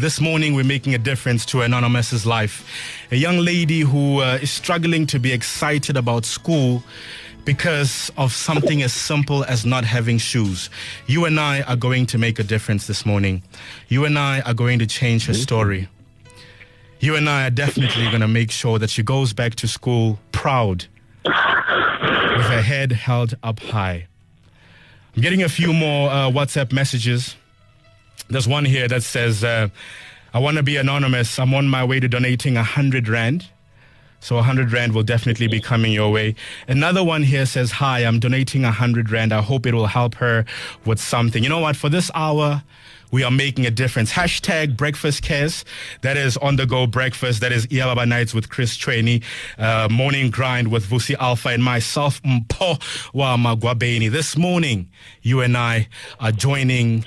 This 0.00 0.20
morning, 0.20 0.54
we're 0.54 0.64
making 0.64 0.92
a 0.94 0.98
difference 0.98 1.46
to 1.46 1.62
Anonymous's 1.62 2.26
life. 2.26 2.66
A 3.12 3.16
young 3.16 3.38
lady 3.38 3.80
who 3.80 4.20
uh, 4.20 4.40
is 4.42 4.50
struggling 4.50 5.06
to 5.06 5.20
be 5.20 5.32
excited 5.32 5.96
about 5.96 6.24
school 6.24 6.82
because 7.44 8.10
of 8.16 8.32
something 8.32 8.82
as 8.82 8.92
simple 8.92 9.44
as 9.44 9.64
not 9.64 9.84
having 9.84 10.18
shoes. 10.18 10.68
You 11.06 11.26
and 11.26 11.38
I 11.38 11.62
are 11.62 11.76
going 11.76 12.06
to 12.06 12.18
make 12.18 12.40
a 12.40 12.42
difference 12.44 12.88
this 12.88 13.06
morning. 13.06 13.44
You 13.86 14.04
and 14.04 14.18
I 14.18 14.40
are 14.40 14.52
going 14.54 14.80
to 14.80 14.86
change 14.86 15.26
her 15.26 15.34
story. 15.34 15.86
you 16.98 17.14
and 17.14 17.28
I 17.28 17.46
are 17.46 17.50
definitely 17.50 18.06
going 18.06 18.20
to 18.20 18.28
make 18.28 18.50
sure 18.50 18.80
that 18.80 18.90
she 18.90 19.04
goes 19.04 19.32
back 19.32 19.54
to 19.56 19.68
school 19.68 20.18
proud, 20.32 20.86
with 21.24 21.34
her 21.34 22.62
head 22.62 22.90
held 22.90 23.36
up 23.44 23.60
high. 23.60 24.08
I'm 25.18 25.22
getting 25.22 25.42
a 25.42 25.48
few 25.48 25.72
more 25.72 26.08
uh, 26.08 26.30
WhatsApp 26.30 26.72
messages. 26.72 27.34
There's 28.28 28.46
one 28.46 28.64
here 28.64 28.86
that 28.86 29.02
says, 29.02 29.42
uh, 29.42 29.66
I 30.32 30.38
want 30.38 30.58
to 30.58 30.62
be 30.62 30.76
anonymous. 30.76 31.40
I'm 31.40 31.52
on 31.54 31.66
my 31.66 31.84
way 31.84 31.98
to 31.98 32.06
donating 32.06 32.54
100 32.54 33.08
Rand. 33.08 33.48
So 34.20 34.36
100 34.36 34.72
Rand 34.72 34.94
will 34.94 35.02
definitely 35.02 35.48
be 35.48 35.60
coming 35.60 35.90
your 35.90 36.12
way. 36.12 36.36
Another 36.68 37.02
one 37.02 37.24
here 37.24 37.46
says, 37.46 37.72
Hi, 37.72 38.04
I'm 38.04 38.20
donating 38.20 38.62
100 38.62 39.10
Rand. 39.10 39.32
I 39.32 39.42
hope 39.42 39.66
it 39.66 39.74
will 39.74 39.88
help 39.88 40.14
her 40.14 40.44
with 40.84 41.00
something. 41.00 41.42
You 41.42 41.48
know 41.48 41.58
what? 41.58 41.74
For 41.74 41.88
this 41.88 42.12
hour, 42.14 42.62
we 43.10 43.24
are 43.24 43.30
making 43.30 43.66
a 43.66 43.70
difference. 43.70 44.12
Hashtag 44.12 44.76
breakfast 44.76 45.22
cares. 45.22 45.64
That 46.02 46.16
is 46.16 46.36
on 46.36 46.56
the 46.56 46.66
go 46.66 46.86
breakfast. 46.86 47.40
That 47.40 47.52
is 47.52 47.66
Iababa 47.68 48.06
Nights 48.06 48.34
with 48.34 48.48
Chris 48.48 48.76
Trainee, 48.76 49.22
uh, 49.58 49.88
morning 49.90 50.30
grind 50.30 50.70
with 50.70 50.86
Vusi 50.86 51.14
Alpha 51.18 51.48
and 51.48 51.62
myself, 51.62 52.22
Mpho 52.22 53.12
wa 53.14 53.36
Magwabeni. 53.36 54.10
This 54.10 54.36
morning, 54.36 54.88
you 55.22 55.40
and 55.40 55.56
I 55.56 55.88
are 56.20 56.32
joining 56.32 57.04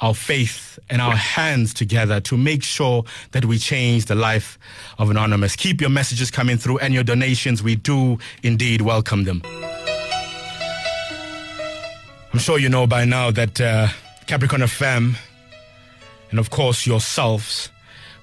our 0.00 0.14
faith 0.14 0.78
and 0.88 1.02
our 1.02 1.16
hands 1.16 1.74
together 1.74 2.20
to 2.20 2.36
make 2.36 2.62
sure 2.62 3.04
that 3.32 3.44
we 3.44 3.58
change 3.58 4.04
the 4.04 4.14
life 4.14 4.58
of 4.98 5.10
Anonymous. 5.10 5.56
Keep 5.56 5.80
your 5.80 5.90
messages 5.90 6.30
coming 6.30 6.56
through 6.56 6.78
and 6.78 6.94
your 6.94 7.02
donations. 7.02 7.62
We 7.62 7.74
do 7.74 8.18
indeed 8.42 8.80
welcome 8.80 9.24
them. 9.24 9.42
I'm 12.32 12.38
sure 12.38 12.58
you 12.58 12.68
know 12.68 12.86
by 12.86 13.04
now 13.04 13.30
that 13.32 13.60
uh, 13.60 13.88
Capricorn 14.26 14.62
FM 14.62 15.16
and 16.30 16.38
of 16.38 16.50
course 16.50 16.86
yourselves, 16.86 17.70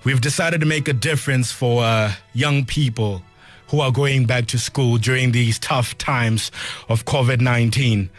we've 0.04 0.22
decided 0.22 0.60
to 0.60 0.65
make 0.65 0.88
a 0.88 0.94
difference 0.94 1.52
for 1.52 1.84
uh, 1.84 2.13
young 2.34 2.65
people 2.65 3.22
who 3.70 3.80
are 3.80 3.91
going 3.91 4.26
back 4.26 4.46
to 4.48 4.60
school 4.60 4.98
during 4.98 5.32
these 5.32 5.58
tough 5.60 5.98
times 5.98 6.52
of 6.89 7.06
COVID 7.06 7.41
19. 7.41 8.10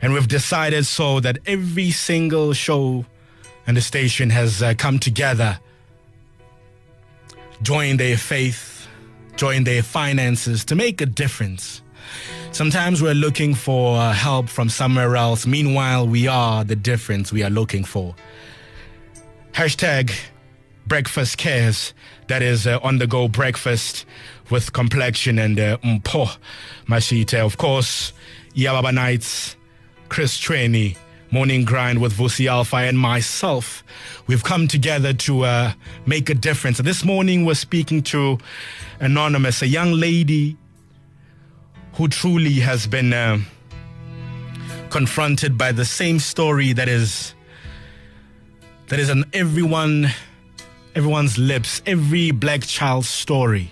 And 0.00 0.12
we've 0.12 0.28
decided 0.28 0.86
so 0.86 1.20
that 1.20 1.38
every 1.46 1.90
single 1.90 2.52
show 2.52 3.04
and 3.66 3.76
the 3.76 3.80
station 3.80 4.30
has 4.30 4.62
uh, 4.62 4.74
come 4.78 4.98
together, 4.98 5.58
joined 7.62 8.00
their 8.00 8.16
faith, 8.16 8.86
joined 9.36 9.66
their 9.66 9.82
finances 9.82 10.64
to 10.66 10.74
make 10.74 11.00
a 11.00 11.06
difference. 11.06 11.82
Sometimes 12.52 13.02
we're 13.02 13.14
looking 13.14 13.54
for 13.54 13.98
uh, 13.98 14.12
help 14.12 14.48
from 14.48 14.68
somewhere 14.68 15.16
else. 15.16 15.46
Meanwhile, 15.46 16.08
we 16.08 16.26
are 16.26 16.64
the 16.64 16.76
difference 16.76 17.32
we 17.32 17.42
are 17.42 17.50
looking 17.50 17.84
for. 17.84 18.14
Hashtag 19.58 20.12
breakfast 20.86 21.36
cares. 21.36 21.92
That 22.28 22.42
is 22.42 22.64
uh, 22.64 22.78
on 22.80 22.98
the 22.98 23.08
go 23.08 23.26
breakfast 23.26 24.06
with 24.50 24.72
complexion 24.72 25.36
and 25.36 25.58
uh, 25.58 25.78
Mpho 25.78 26.38
mashite. 26.86 27.34
Of 27.34 27.58
course, 27.58 28.12
Iababa 28.54 28.94
Nights, 28.94 29.56
Chris 30.10 30.38
Trainee, 30.38 30.96
Morning 31.32 31.64
Grind 31.64 32.00
with 32.00 32.12
Vusi 32.12 32.46
Alpha 32.46 32.76
and 32.76 32.96
myself. 32.96 33.82
We've 34.28 34.44
come 34.44 34.68
together 34.68 35.12
to 35.12 35.44
uh, 35.44 35.72
make 36.06 36.30
a 36.30 36.34
difference. 36.34 36.78
This 36.78 37.04
morning 37.04 37.44
we're 37.44 37.54
speaking 37.54 38.04
to 38.14 38.38
Anonymous, 39.00 39.60
a 39.62 39.66
young 39.66 39.90
lady 39.90 40.56
who 41.94 42.06
truly 42.06 42.60
has 42.60 42.86
been 42.86 43.12
uh, 43.12 43.38
confronted 44.90 45.58
by 45.58 45.72
the 45.72 45.84
same 45.84 46.20
story 46.20 46.72
that 46.74 46.88
is 46.88 47.34
that 48.88 48.98
is 48.98 49.10
on 49.10 49.24
everyone 49.32 50.10
everyone's 50.94 51.38
lips, 51.38 51.80
every 51.86 52.30
black 52.32 52.62
child's 52.62 53.08
story. 53.08 53.70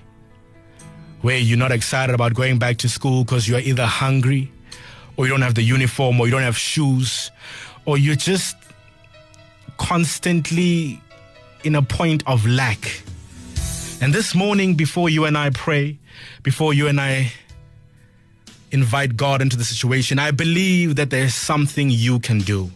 Where 1.23 1.39
you're 1.39 1.59
not 1.59 1.73
excited 1.73 2.15
about 2.15 2.35
going 2.35 2.59
back 2.59 2.77
to 2.79 2.89
school 2.89 3.25
because 3.25 3.49
you're 3.49 3.59
either 3.59 3.85
hungry 3.85 4.53
or 5.17 5.27
you 5.27 5.33
don't 5.33 5.43
have 5.43 5.57
the 5.57 5.63
uniform 5.63 6.21
or 6.21 6.27
you 6.27 6.31
don't 6.31 6.43
have 6.43 6.57
shoes 6.57 7.33
or 7.85 7.99
you're 7.99 8.15
just 8.15 8.57
constantly 9.77 11.01
in 11.65 11.75
a 11.75 11.83
point 11.83 12.23
of 12.29 12.47
lack. 12.47 13.03
And 14.01 14.13
this 14.13 14.35
morning, 14.35 14.75
before 14.75 15.09
you 15.09 15.25
and 15.25 15.37
I 15.37 15.51
pray, 15.51 15.99
before 16.43 16.75
you 16.75 16.87
and 16.87 17.01
I 17.01 17.33
invite 18.71 19.17
God 19.17 19.43
into 19.43 19.57
the 19.57 19.65
situation, 19.65 20.19
I 20.19 20.31
believe 20.31 20.97
that 20.97 21.11
there's 21.11 21.35
something 21.35 21.91
you 21.91 22.21
can 22.21 22.39
do. 22.41 22.71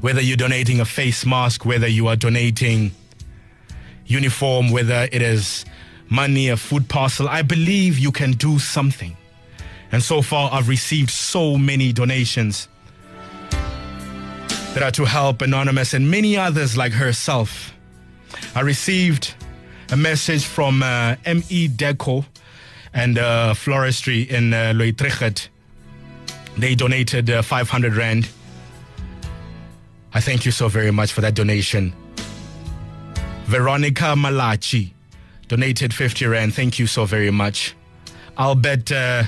Whether 0.00 0.20
you're 0.20 0.36
donating 0.36 0.80
a 0.80 0.84
face 0.84 1.24
mask, 1.24 1.64
whether 1.64 1.86
you 1.86 2.08
are 2.08 2.16
donating 2.16 2.92
uniform, 4.06 4.70
whether 4.70 5.08
it 5.10 5.22
is 5.22 5.64
money, 6.08 6.48
a 6.48 6.56
food 6.56 6.88
parcel, 6.88 7.28
I 7.28 7.42
believe 7.42 7.98
you 7.98 8.12
can 8.12 8.32
do 8.32 8.58
something. 8.58 9.16
And 9.92 10.02
so 10.02 10.22
far, 10.22 10.50
I've 10.52 10.68
received 10.68 11.10
so 11.10 11.56
many 11.56 11.92
donations 11.92 12.68
that 14.74 14.82
are 14.82 14.90
to 14.90 15.04
help 15.04 15.40
Anonymous 15.40 15.94
and 15.94 16.10
many 16.10 16.36
others 16.36 16.76
like 16.76 16.92
herself. 16.92 17.72
I 18.54 18.60
received 18.60 19.34
a 19.90 19.96
message 19.96 20.44
from 20.44 20.82
uh, 20.82 21.16
ME 21.24 21.68
Deco 21.68 22.26
and 22.92 23.18
uh, 23.18 23.54
Floristry 23.54 24.28
in 24.28 24.52
uh. 24.52 25.48
They 26.56 26.74
donated 26.74 27.30
uh, 27.30 27.42
500 27.42 27.94
Rand. 27.96 28.28
I 30.14 30.20
thank 30.20 30.46
you 30.46 30.52
so 30.52 30.68
very 30.68 30.92
much 30.92 31.12
for 31.12 31.20
that 31.22 31.34
donation. 31.34 31.92
Veronica 33.46 34.14
Malachi 34.16 34.94
donated 35.48 35.92
50 35.92 36.26
Rand. 36.26 36.54
Thank 36.54 36.78
you 36.78 36.86
so 36.86 37.04
very 37.04 37.30
much. 37.30 37.74
Albert 38.38 38.92
uh, 38.92 39.24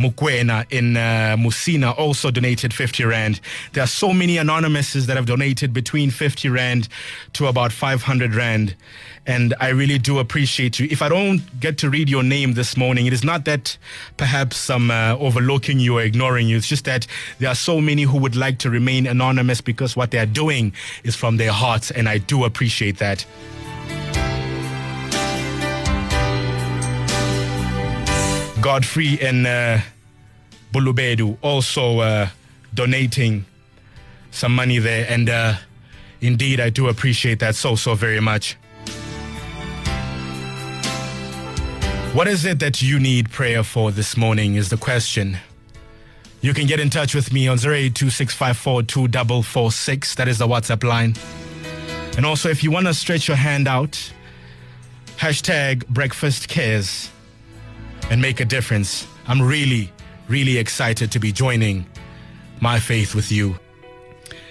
Mukwena 0.00 0.66
in 0.70 0.96
uh, 0.96 1.36
Musina 1.38 1.96
also 1.96 2.30
donated 2.30 2.72
50 2.72 3.04
Rand. 3.04 3.40
There 3.72 3.84
are 3.84 3.86
so 3.86 4.12
many 4.12 4.38
anonymouses 4.38 5.06
that 5.06 5.16
have 5.16 5.26
donated 5.26 5.72
between 5.72 6.10
50 6.10 6.48
Rand 6.48 6.88
to 7.34 7.46
about 7.46 7.72
500 7.72 8.34
Rand. 8.34 8.74
And 9.26 9.54
I 9.60 9.68
really 9.68 9.98
do 9.98 10.18
appreciate 10.18 10.78
you. 10.78 10.88
If 10.90 11.02
I 11.02 11.08
don't 11.08 11.60
get 11.60 11.78
to 11.78 11.90
read 11.90 12.08
your 12.08 12.22
name 12.22 12.54
this 12.54 12.76
morning, 12.76 13.06
it 13.06 13.12
is 13.12 13.22
not 13.22 13.44
that 13.44 13.76
perhaps 14.16 14.70
I'm 14.70 14.90
uh, 14.90 15.16
overlooking 15.20 15.78
you 15.78 15.98
or 15.98 16.02
ignoring 16.02 16.48
you. 16.48 16.56
It's 16.56 16.66
just 16.66 16.86
that 16.86 17.06
there 17.38 17.50
are 17.50 17.54
so 17.54 17.80
many 17.80 18.02
who 18.02 18.18
would 18.18 18.34
like 18.34 18.58
to 18.60 18.70
remain 18.70 19.06
anonymous 19.06 19.60
because 19.60 19.94
what 19.94 20.10
they're 20.10 20.26
doing 20.26 20.72
is 21.04 21.14
from 21.14 21.36
their 21.36 21.52
hearts. 21.52 21.90
And 21.90 22.08
I 22.08 22.18
do 22.18 22.44
appreciate 22.44 22.98
that. 22.98 23.24
Godfrey 28.60 29.18
and 29.22 29.46
uh, 29.46 29.78
Bolobedu 30.72 31.38
also 31.40 32.00
uh, 32.00 32.28
donating 32.74 33.46
some 34.30 34.54
money 34.54 34.78
there. 34.78 35.06
And 35.08 35.30
uh, 35.30 35.54
indeed, 36.20 36.60
I 36.60 36.68
do 36.68 36.88
appreciate 36.88 37.38
that 37.38 37.54
so, 37.54 37.74
so 37.74 37.94
very 37.94 38.20
much. 38.20 38.58
What 42.12 42.28
is 42.28 42.44
it 42.44 42.58
that 42.58 42.82
you 42.82 43.00
need 43.00 43.30
prayer 43.30 43.62
for 43.62 43.92
this 43.92 44.14
morning 44.16 44.56
is 44.56 44.68
the 44.68 44.76
question. 44.76 45.38
You 46.42 46.52
can 46.52 46.66
get 46.66 46.80
in 46.80 46.90
touch 46.90 47.14
with 47.14 47.32
me 47.32 47.48
on 47.48 47.56
0826542446. 47.58 50.16
That 50.16 50.28
is 50.28 50.36
the 50.38 50.48
WhatsApp 50.48 50.84
line. 50.84 51.14
And 52.16 52.26
also, 52.26 52.50
if 52.50 52.62
you 52.62 52.70
want 52.70 52.86
to 52.86 52.94
stretch 52.94 53.26
your 53.28 53.38
hand 53.38 53.68
out, 53.68 54.12
hashtag 55.16 55.86
breakfast 55.86 56.48
cares 56.48 57.10
and 58.10 58.20
make 58.20 58.40
a 58.40 58.44
difference. 58.44 59.06
I'm 59.26 59.40
really, 59.40 59.90
really 60.28 60.58
excited 60.58 61.10
to 61.12 61.18
be 61.20 61.32
joining 61.32 61.86
my 62.60 62.78
faith 62.78 63.14
with 63.14 63.32
you. 63.32 63.56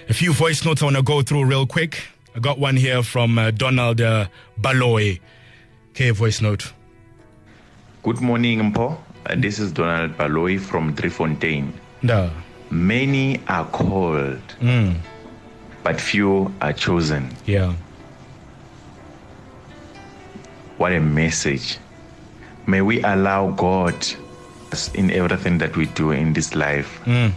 A 0.08 0.14
few 0.14 0.32
voice 0.32 0.64
notes 0.64 0.82
I 0.82 0.86
want 0.86 0.96
to 0.96 1.02
go 1.02 1.22
through 1.22 1.44
real 1.44 1.66
quick. 1.66 2.02
I 2.34 2.40
got 2.40 2.58
one 2.58 2.76
here 2.76 3.02
from 3.02 3.38
uh, 3.38 3.50
Donald 3.52 4.00
uh, 4.00 4.26
Baloy. 4.58 5.18
Okay, 5.90 6.10
voice 6.10 6.40
note. 6.40 6.72
Good 8.02 8.20
morning, 8.20 8.72
Mpho. 8.72 8.98
Uh, 9.26 9.34
this 9.36 9.58
is 9.58 9.70
Donald 9.72 10.16
Baloy 10.16 10.58
from 10.58 10.94
Driefontein. 10.96 11.72
No. 12.02 12.30
Many 12.70 13.40
are 13.48 13.66
called, 13.66 14.40
Mm, 14.60 14.96
but 15.82 16.00
few 16.00 16.52
are 16.60 16.72
chosen. 16.72 17.30
yeah. 17.44 17.74
What 20.78 20.92
a 20.92 21.00
message. 21.00 21.76
May 22.70 22.82
we 22.82 23.02
allow 23.02 23.50
God 23.50 23.94
in 24.94 25.10
everything 25.10 25.58
that 25.58 25.76
we 25.76 25.86
do 25.86 26.12
in 26.12 26.32
this 26.32 26.54
life. 26.54 27.00
Mm. 27.04 27.32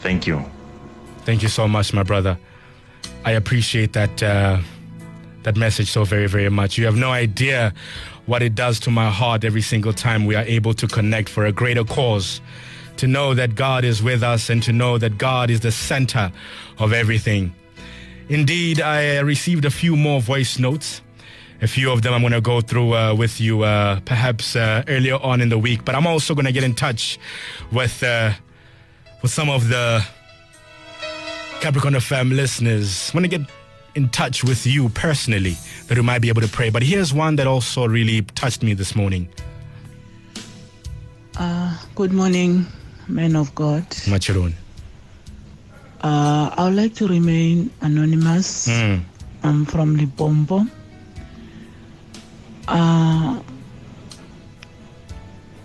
Thank 0.00 0.26
you. 0.26 0.42
Thank 1.26 1.42
you 1.42 1.48
so 1.48 1.68
much, 1.68 1.92
my 1.92 2.02
brother. 2.02 2.38
I 3.26 3.32
appreciate 3.32 3.92
that 3.92 4.22
uh, 4.22 4.58
that 5.42 5.56
message 5.56 5.90
so 5.90 6.04
very, 6.04 6.26
very 6.26 6.48
much. 6.48 6.78
You 6.78 6.86
have 6.86 6.96
no 6.96 7.10
idea 7.10 7.74
what 8.24 8.42
it 8.42 8.54
does 8.54 8.80
to 8.80 8.90
my 8.90 9.10
heart 9.10 9.44
every 9.44 9.62
single 9.62 9.92
time 9.92 10.24
we 10.24 10.34
are 10.34 10.44
able 10.44 10.72
to 10.74 10.86
connect 10.86 11.28
for 11.28 11.44
a 11.44 11.52
greater 11.52 11.84
cause. 11.84 12.40
To 12.96 13.06
know 13.06 13.34
that 13.34 13.54
God 13.54 13.84
is 13.84 14.02
with 14.02 14.22
us 14.22 14.50
and 14.50 14.62
to 14.62 14.72
know 14.72 14.98
that 14.98 15.16
God 15.18 15.50
is 15.50 15.60
the 15.60 15.72
center 15.72 16.32
of 16.78 16.92
everything. 16.92 17.54
Indeed, 18.28 18.80
I 18.80 19.20
received 19.20 19.64
a 19.64 19.70
few 19.70 19.96
more 19.96 20.20
voice 20.20 20.58
notes. 20.58 21.02
A 21.62 21.68
few 21.68 21.92
of 21.92 22.00
them 22.00 22.14
I'm 22.14 22.22
going 22.22 22.32
to 22.32 22.40
go 22.40 22.62
through 22.62 22.94
uh, 22.94 23.14
with 23.14 23.38
you 23.38 23.64
uh, 23.64 24.00
perhaps 24.06 24.56
uh, 24.56 24.82
earlier 24.88 25.16
on 25.16 25.42
in 25.42 25.50
the 25.50 25.58
week, 25.58 25.84
but 25.84 25.94
I'm 25.94 26.06
also 26.06 26.34
going 26.34 26.46
to 26.46 26.52
get 26.52 26.64
in 26.64 26.74
touch 26.74 27.18
with 27.70 28.02
uh, 28.02 28.32
with 29.20 29.30
some 29.30 29.50
of 29.50 29.68
the 29.68 30.02
Capricorn 31.60 31.94
FM 31.94 32.34
listeners. 32.34 33.10
I 33.12 33.18
want 33.18 33.30
to 33.30 33.38
get 33.38 33.46
in 33.94 34.08
touch 34.08 34.42
with 34.42 34.66
you 34.66 34.88
personally 34.88 35.56
that 35.88 35.98
we 35.98 36.02
might 36.02 36.20
be 36.20 36.30
able 36.30 36.40
to 36.40 36.48
pray. 36.48 36.70
But 36.70 36.82
here's 36.82 37.12
one 37.12 37.36
that 37.36 37.46
also 37.46 37.86
really 37.86 38.22
touched 38.22 38.62
me 38.62 38.72
this 38.72 38.96
morning. 38.96 39.28
Uh, 41.36 41.76
good 41.94 42.12
morning, 42.12 42.66
men 43.06 43.36
of 43.36 43.54
God. 43.54 43.82
Machiron. 44.08 44.54
Uh, 46.02 46.54
I 46.56 46.64
would 46.64 46.74
like 46.74 46.94
to 46.94 47.06
remain 47.06 47.70
anonymous. 47.82 48.66
Mm. 48.68 49.02
I'm 49.42 49.66
from 49.66 49.98
Libombo. 49.98 50.66
Uh, 52.70 53.40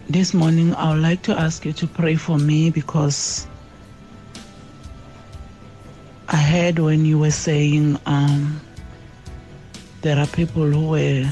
this 0.09 0.33
morning, 0.33 0.73
I 0.73 0.93
would 0.93 1.01
like 1.03 1.21
to 1.23 1.39
ask 1.39 1.63
you 1.65 1.73
to 1.73 1.85
pray 1.87 2.15
for 2.15 2.37
me 2.39 2.71
because 2.71 3.45
I 6.27 6.37
heard 6.37 6.79
when 6.79 7.05
you 7.05 7.19
were 7.19 7.29
saying 7.31 7.99
um, 8.07 8.59
there 10.01 10.17
are 10.17 10.25
people 10.27 10.63
who 10.63 10.89
were 10.89 11.29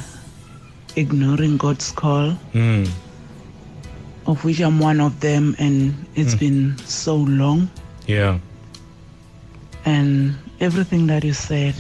ignoring 0.96 1.58
God's 1.58 1.92
call, 1.92 2.38
Mm. 2.54 2.88
of 4.28 4.44
which 4.46 4.60
I'm 4.60 4.78
one 4.80 5.02
of 5.02 5.20
them, 5.22 5.56
and 5.58 6.06
it's 6.14 6.36
been 6.36 6.78
so 6.86 7.16
long. 7.16 7.68
Yeah. 8.06 8.38
And 9.86 10.36
everything 10.60 11.08
that 11.08 11.24
you 11.24 11.34
said, 11.34 11.76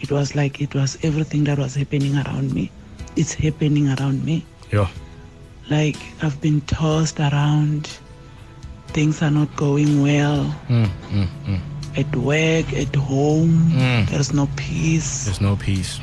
it 0.00 0.12
was 0.12 0.36
like 0.36 0.60
it 0.60 0.74
was 0.76 0.96
everything 1.02 1.42
that 1.44 1.58
was 1.58 1.74
happening 1.74 2.16
around 2.16 2.54
me. 2.54 2.70
It's 3.20 3.34
happening 3.34 3.86
around 3.94 4.24
me. 4.24 4.36
Yeah. 4.72 4.88
Like 5.68 5.98
I've 6.22 6.40
been 6.40 6.60
tossed 6.62 7.20
around. 7.20 7.90
Things 8.88 9.20
are 9.22 9.30
not 9.30 9.54
going 9.56 10.02
well. 10.02 10.44
Mm, 10.68 10.88
mm, 11.12 11.28
mm. 11.46 11.60
At 11.96 12.10
work, 12.16 12.72
at 12.72 12.94
home, 12.96 13.54
Mm. 13.74 14.08
there's 14.08 14.32
no 14.32 14.48
peace. 14.56 15.24
There's 15.26 15.40
no 15.40 15.54
peace. 15.56 16.00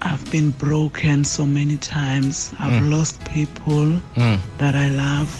I've 0.00 0.24
been 0.30 0.50
broken 0.52 1.24
so 1.24 1.44
many 1.44 1.76
times. 1.78 2.52
I've 2.60 2.82
lost 2.84 3.16
people 3.34 3.86
Mm. 4.16 4.38
that 4.58 4.74
I 4.76 4.88
love. 4.90 5.30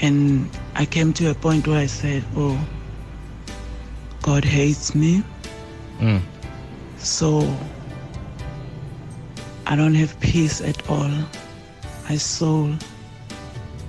And 0.00 0.48
I 0.74 0.84
came 0.86 1.12
to 1.14 1.30
a 1.30 1.34
point 1.34 1.68
where 1.68 1.78
I 1.78 1.86
said, 1.86 2.24
Oh, 2.36 2.58
God 4.22 4.44
hates 4.44 4.94
me. 4.94 5.22
Mm. 6.00 6.20
So 6.98 7.28
I 9.66 9.76
don't 9.76 9.94
have 9.94 10.18
peace 10.20 10.60
at 10.60 10.88
all. 10.88 11.10
My 12.08 12.16
soul 12.16 12.70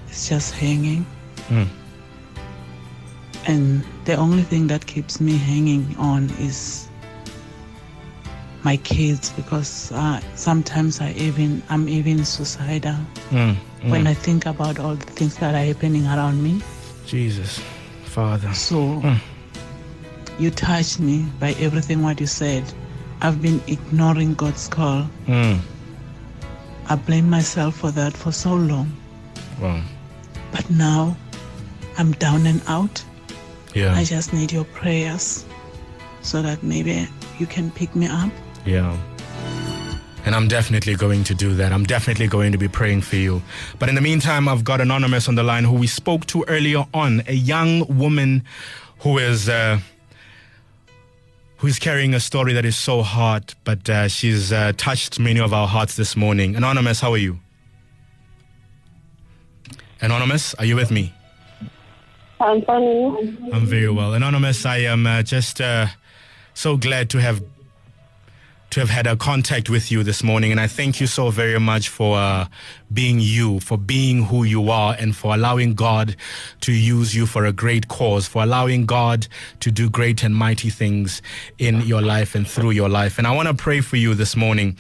is 0.10 0.30
just 0.30 0.54
hanging. 0.54 1.06
Mm. 1.50 1.68
And 3.48 3.84
the 4.06 4.16
only 4.16 4.44
thing 4.44 4.68
that 4.68 4.86
keeps 4.86 5.20
me 5.22 5.38
hanging 5.38 5.96
on 6.00 6.30
is 6.40 6.88
my 8.64 8.78
kids 8.78 9.30
because 9.32 9.92
uh, 9.92 10.20
sometimes 10.36 11.00
I 11.00 11.12
even 11.12 11.62
I'm 11.70 11.88
even 11.88 12.26
suicidal 12.26 12.96
Mm. 13.30 13.56
Mm. 13.82 13.90
when 13.92 14.08
I 14.08 14.14
think 14.16 14.46
about 14.48 14.80
all 14.80 14.96
the 14.96 15.06
things 15.06 15.36
that 15.38 15.54
are 15.54 15.66
happening 15.66 16.06
around 16.08 16.42
me. 16.42 16.62
Jesus, 17.06 17.60
Father. 18.06 18.52
So 18.54 19.02
Mm. 19.02 19.20
you 20.40 20.50
touched 20.52 21.00
me 21.00 21.26
by 21.40 21.52
everything 21.60 22.02
what 22.02 22.20
you 22.20 22.28
said. 22.28 22.64
I've 23.22 23.42
been 23.42 23.62
ignoring 23.68 24.36
God's 24.36 24.68
call. 24.68 25.08
Mm. 25.26 25.60
I 26.88 26.96
blame 26.96 27.30
myself 27.30 27.78
for 27.78 27.92
that 27.92 28.14
for 28.14 28.32
so 28.32 28.54
long. 28.54 28.92
Wow. 29.60 29.82
But 30.52 30.70
now 30.70 31.18
I'm 31.98 32.12
down 32.14 32.46
and 32.46 32.62
out. 32.68 33.04
Yeah. 33.74 33.94
I 33.96 34.04
just 34.04 34.34
need 34.34 34.52
your 34.52 34.66
prayers 34.66 35.46
so 36.22 36.42
that 36.42 36.62
maybe 36.64 37.08
you 37.40 37.46
can 37.46 37.72
pick 37.72 37.96
me 37.96 38.08
up. 38.08 38.32
Yeah. 38.66 38.98
And 40.26 40.34
I'm 40.34 40.48
definitely 40.48 40.96
going 40.96 41.24
to 41.26 41.36
do 41.36 41.54
that. 41.56 41.72
I'm 41.72 41.84
definitely 41.84 42.28
going 42.28 42.52
to 42.52 42.58
be 42.58 42.68
praying 42.68 43.02
for 43.02 43.16
you. 43.16 43.42
But 43.78 43.90
in 43.90 43.96
the 43.96 44.02
meantime, 44.02 44.48
I've 44.48 44.64
got 44.64 44.82
Anonymous 44.82 45.28
on 45.28 45.36
the 45.36 45.44
line 45.44 45.64
who 45.64 45.74
we 45.74 45.88
spoke 45.88 46.26
to 46.28 46.44
earlier 46.48 46.86
on, 46.94 47.22
a 47.28 47.34
young 47.34 47.86
woman 47.98 48.44
who 49.00 49.18
is. 49.18 49.50
Uh, 49.50 49.80
Who's 51.66 51.80
carrying 51.80 52.14
a 52.14 52.20
story 52.20 52.54
that 52.54 52.64
is 52.64 52.78
so 52.78 53.02
hard, 53.02 53.56
but 53.64 53.90
uh, 53.90 54.08
she's 54.08 54.54
uh, 54.54 54.74
touched 54.78 55.20
many 55.20 55.40
of 55.40 55.52
our 55.52 55.68
hearts 55.68 55.96
this 55.96 56.16
morning. 56.16 56.56
Anonymous, 56.56 57.00
how 57.00 57.12
are 57.14 57.18
you? 57.18 57.40
Anonymous, 60.00 60.54
are 60.60 60.66
you 60.66 60.76
with 60.76 60.92
me? 60.92 61.12
I'm 62.40 62.62
fine. 62.62 63.50
I'm 63.52 63.66
very 63.66 63.90
well. 63.90 64.14
Anonymous, 64.14 64.64
I 64.64 64.78
am 64.82 65.08
uh, 65.08 65.24
just 65.24 65.60
uh, 65.60 65.88
so 66.54 66.78
glad 66.78 67.10
to 67.10 67.18
have 67.20 67.42
to 68.76 68.82
have 68.82 68.90
had 68.90 69.08
a 69.08 69.16
contact 69.16 69.70
with 69.70 69.90
you 69.90 70.04
this 70.04 70.22
morning, 70.22 70.52
and 70.52 70.60
I 70.60 70.68
thank 70.68 71.00
you 71.00 71.08
so 71.08 71.30
very 71.30 71.62
much 71.62 71.88
for 71.88 72.18
uh, 72.18 72.46
being 72.92 73.22
you, 73.22 73.62
for 73.62 73.78
being 73.78 74.26
who 74.26 74.44
you 74.44 74.70
are, 74.70 74.94
and 75.00 75.16
for 75.16 75.34
allowing 75.34 75.76
God 75.76 76.18
to 76.60 76.74
use 76.74 77.16
you 77.16 77.26
for 77.26 77.46
a 77.46 77.54
great 77.54 77.88
cause, 77.88 78.28
for 78.28 78.44
allowing 78.44 78.86
God 78.86 79.30
to 79.62 79.72
do 79.72 79.90
great 79.90 80.24
and 80.24 80.36
mighty 80.36 80.70
things 80.70 81.22
in 81.58 81.84
your 81.84 82.02
life 82.02 82.36
and 82.36 82.46
through 82.46 82.72
your 82.72 82.90
life. 82.90 83.18
And 83.18 83.26
I 83.26 83.34
want 83.34 83.48
to 83.48 83.54
pray 83.54 83.80
for 83.80 83.96
you 83.96 84.14
this 84.14 84.36
morning. 84.36 84.76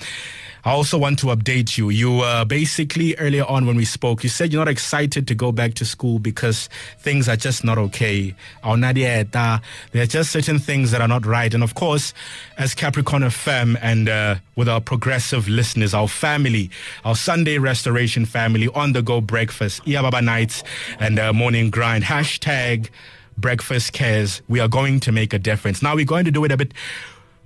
I 0.65 0.71
also 0.71 0.97
want 0.97 1.19
to 1.19 1.27
update 1.27 1.77
you. 1.77 1.91
You 1.91 2.21
uh, 2.21 2.43
basically 2.43 3.15
earlier 3.17 3.45
on 3.45 3.67
when 3.67 3.75
we 3.75 3.85
spoke, 3.85 4.23
you 4.23 4.29
said 4.29 4.51
you're 4.51 4.61
not 4.61 4.67
excited 4.67 5.27
to 5.27 5.35
go 5.35 5.51
back 5.51 5.75
to 5.75 5.85
school 5.85 6.17
because 6.17 6.69
things 6.97 7.29
are 7.29 7.35
just 7.35 7.63
not 7.63 7.77
okay. 7.77 8.33
There 8.63 9.29
are 9.31 9.61
just 10.07 10.31
certain 10.31 10.57
things 10.57 10.89
that 10.89 11.01
are 11.01 11.07
not 11.07 11.23
right. 11.23 11.53
And 11.53 11.61
of 11.61 11.75
course, 11.75 12.15
as 12.57 12.73
Capricorn 12.73 13.21
FM 13.21 13.77
and 13.79 14.09
uh, 14.09 14.35
with 14.55 14.67
our 14.67 14.81
progressive 14.81 15.47
listeners, 15.47 15.93
our 15.93 16.07
family, 16.07 16.71
our 17.03 17.15
Sunday 17.15 17.59
restoration 17.59 18.25
family, 18.25 18.67
on 18.69 18.93
the 18.93 19.03
go 19.03 19.21
breakfast, 19.21 19.85
Iababa 19.85 20.23
nights 20.23 20.63
and 20.99 21.19
uh, 21.19 21.31
morning 21.31 21.69
grind, 21.69 22.03
hashtag 22.03 22.89
breakfast 23.37 23.93
cares. 23.93 24.41
We 24.47 24.59
are 24.59 24.67
going 24.67 24.99
to 25.01 25.11
make 25.11 25.31
a 25.31 25.39
difference. 25.39 25.83
Now 25.83 25.93
we're 25.93 26.05
going 26.05 26.25
to 26.25 26.31
do 26.31 26.43
it 26.43 26.51
a 26.51 26.57
bit 26.57 26.73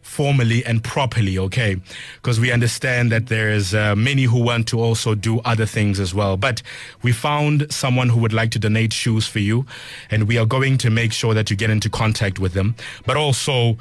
formally 0.09 0.65
and 0.65 0.83
properly, 0.83 1.37
okay? 1.37 1.77
Because 2.15 2.39
we 2.39 2.51
understand 2.51 3.11
that 3.11 3.27
there's 3.27 3.75
uh, 3.75 3.95
many 3.95 4.23
who 4.23 4.41
want 4.41 4.67
to 4.67 4.81
also 4.81 5.13
do 5.13 5.39
other 5.41 5.67
things 5.67 5.99
as 5.99 6.13
well. 6.15 6.35
But 6.35 6.63
we 7.03 7.11
found 7.11 7.71
someone 7.71 8.09
who 8.09 8.19
would 8.19 8.33
like 8.33 8.49
to 8.51 8.59
donate 8.59 8.91
shoes 8.91 9.27
for 9.27 9.39
you, 9.39 9.67
and 10.09 10.27
we 10.27 10.37
are 10.37 10.47
going 10.47 10.79
to 10.79 10.89
make 10.89 11.13
sure 11.13 11.35
that 11.35 11.51
you 11.51 11.55
get 11.55 11.69
into 11.69 11.89
contact 11.89 12.39
with 12.39 12.53
them. 12.53 12.75
But 13.05 13.17
also, 13.17 13.77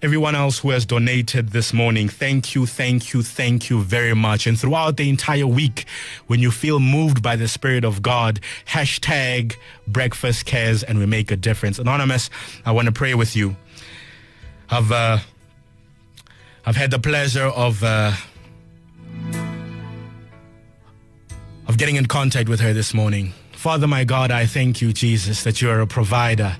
everyone 0.00 0.34
else 0.34 0.58
who 0.60 0.70
has 0.70 0.86
donated 0.86 1.50
this 1.50 1.74
morning, 1.74 2.08
thank 2.08 2.54
you, 2.54 2.64
thank 2.64 3.12
you, 3.12 3.22
thank 3.22 3.68
you 3.68 3.82
very 3.82 4.14
much. 4.14 4.46
And 4.46 4.58
throughout 4.58 4.96
the 4.96 5.10
entire 5.10 5.46
week, 5.46 5.84
when 6.26 6.40
you 6.40 6.50
feel 6.50 6.80
moved 6.80 7.22
by 7.22 7.36
the 7.36 7.48
Spirit 7.48 7.84
of 7.84 8.00
God, 8.00 8.40
hashtag 8.66 9.56
breakfast 9.86 10.46
cares 10.46 10.82
and 10.82 10.98
we 10.98 11.04
make 11.04 11.30
a 11.30 11.36
difference. 11.36 11.78
Anonymous, 11.78 12.30
I 12.64 12.72
want 12.72 12.86
to 12.86 12.92
pray 12.92 13.14
with 13.14 13.36
you. 13.36 13.56
I've 14.70 14.90
uh, 14.90 15.18
I've 16.68 16.74
had 16.74 16.90
the 16.90 16.98
pleasure 16.98 17.44
of 17.46 17.84
uh, 17.84 18.12
of 21.68 21.78
getting 21.78 21.94
in 21.94 22.06
contact 22.06 22.48
with 22.48 22.58
her 22.58 22.72
this 22.72 22.92
morning. 22.92 23.32
Father, 23.52 23.86
my 23.86 24.02
God, 24.02 24.32
I 24.32 24.46
thank 24.46 24.82
you, 24.82 24.92
Jesus, 24.92 25.44
that 25.44 25.62
you 25.62 25.70
are 25.70 25.80
a 25.80 25.86
provider. 25.86 26.56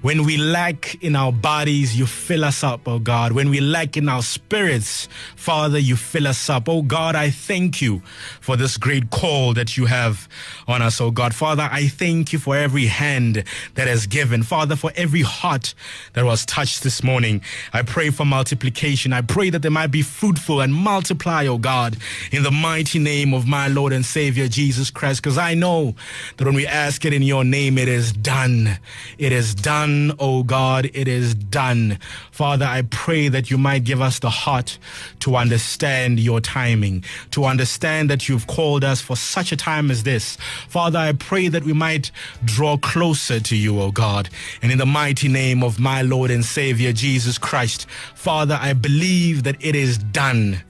When 0.00 0.24
we 0.24 0.36
lack 0.36 1.02
in 1.02 1.16
our 1.16 1.32
bodies, 1.32 1.98
you 1.98 2.06
fill 2.06 2.44
us 2.44 2.62
up, 2.62 2.86
oh 2.86 3.00
God. 3.00 3.32
When 3.32 3.50
we 3.50 3.60
lack 3.60 3.96
in 3.96 4.08
our 4.08 4.22
spirits, 4.22 5.08
Father, 5.34 5.78
you 5.78 5.96
fill 5.96 6.28
us 6.28 6.48
up. 6.48 6.68
Oh 6.68 6.82
God, 6.82 7.16
I 7.16 7.30
thank 7.30 7.82
you 7.82 8.00
for 8.40 8.56
this 8.56 8.76
great 8.76 9.10
call 9.10 9.54
that 9.54 9.76
you 9.76 9.86
have 9.86 10.28
on 10.68 10.82
us, 10.82 11.00
oh 11.00 11.10
God. 11.10 11.34
Father, 11.34 11.68
I 11.72 11.88
thank 11.88 12.32
you 12.32 12.38
for 12.38 12.56
every 12.56 12.86
hand 12.86 13.42
that 13.74 13.88
has 13.88 14.06
given. 14.06 14.44
Father, 14.44 14.76
for 14.76 14.92
every 14.94 15.22
heart 15.22 15.74
that 16.12 16.24
was 16.24 16.46
touched 16.46 16.84
this 16.84 17.02
morning. 17.02 17.42
I 17.72 17.82
pray 17.82 18.10
for 18.10 18.24
multiplication. 18.24 19.12
I 19.12 19.22
pray 19.22 19.50
that 19.50 19.62
they 19.62 19.68
might 19.68 19.90
be 19.90 20.02
fruitful 20.02 20.60
and 20.60 20.72
multiply, 20.72 21.46
oh 21.46 21.58
God, 21.58 21.96
in 22.30 22.44
the 22.44 22.52
mighty 22.52 23.00
name 23.00 23.34
of 23.34 23.48
my 23.48 23.66
Lord 23.66 23.92
and 23.92 24.06
Savior 24.06 24.46
Jesus 24.46 24.92
Christ. 24.92 25.22
Because 25.22 25.38
I 25.38 25.54
know 25.54 25.96
that 26.36 26.44
when 26.44 26.54
we 26.54 26.68
ask 26.68 27.04
it 27.04 27.12
in 27.12 27.22
your 27.22 27.42
name, 27.42 27.78
it 27.78 27.88
is 27.88 28.12
done. 28.12 28.78
It 29.18 29.32
is 29.32 29.56
done 29.56 29.87
done, 29.88 30.16
O 30.18 30.42
God. 30.42 30.90
It 30.92 31.08
is 31.08 31.34
done. 31.34 31.98
Father, 32.30 32.66
I 32.66 32.82
pray 32.82 33.28
that 33.28 33.50
you 33.50 33.56
might 33.56 33.84
give 33.84 34.00
us 34.00 34.18
the 34.18 34.30
heart 34.30 34.78
to 35.20 35.36
understand 35.36 36.20
your 36.20 36.40
timing, 36.40 37.04
to 37.30 37.44
understand 37.44 38.10
that 38.10 38.28
you've 38.28 38.46
called 38.46 38.84
us 38.84 39.00
for 39.00 39.16
such 39.16 39.50
a 39.50 39.56
time 39.56 39.90
as 39.90 40.02
this. 40.02 40.36
Father, 40.68 40.98
I 40.98 41.12
pray 41.12 41.48
that 41.48 41.64
we 41.64 41.72
might 41.72 42.10
draw 42.44 42.76
closer 42.76 43.40
to 43.40 43.56
you, 43.56 43.80
O 43.80 43.90
God. 43.90 44.28
And 44.62 44.70
in 44.70 44.78
the 44.78 44.86
mighty 44.86 45.28
name 45.28 45.62
of 45.62 45.80
my 45.80 46.02
Lord 46.02 46.30
and 46.30 46.44
Savior, 46.44 46.92
Jesus 46.92 47.38
Christ, 47.38 47.86
Father, 48.14 48.58
I 48.60 48.74
believe 48.74 49.44
that 49.44 49.56
it 49.60 49.74
is 49.74 49.96
done. 49.98 50.62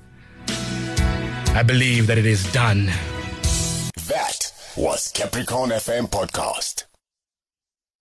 I 1.55 1.65
believe 1.67 2.07
that 2.07 2.19
it 2.19 2.27
is 2.27 2.51
done. 2.53 2.87
That 4.07 4.53
was 4.77 5.09
Capricorn 5.09 5.71
FM 5.71 6.09
Podcast. 6.09 6.88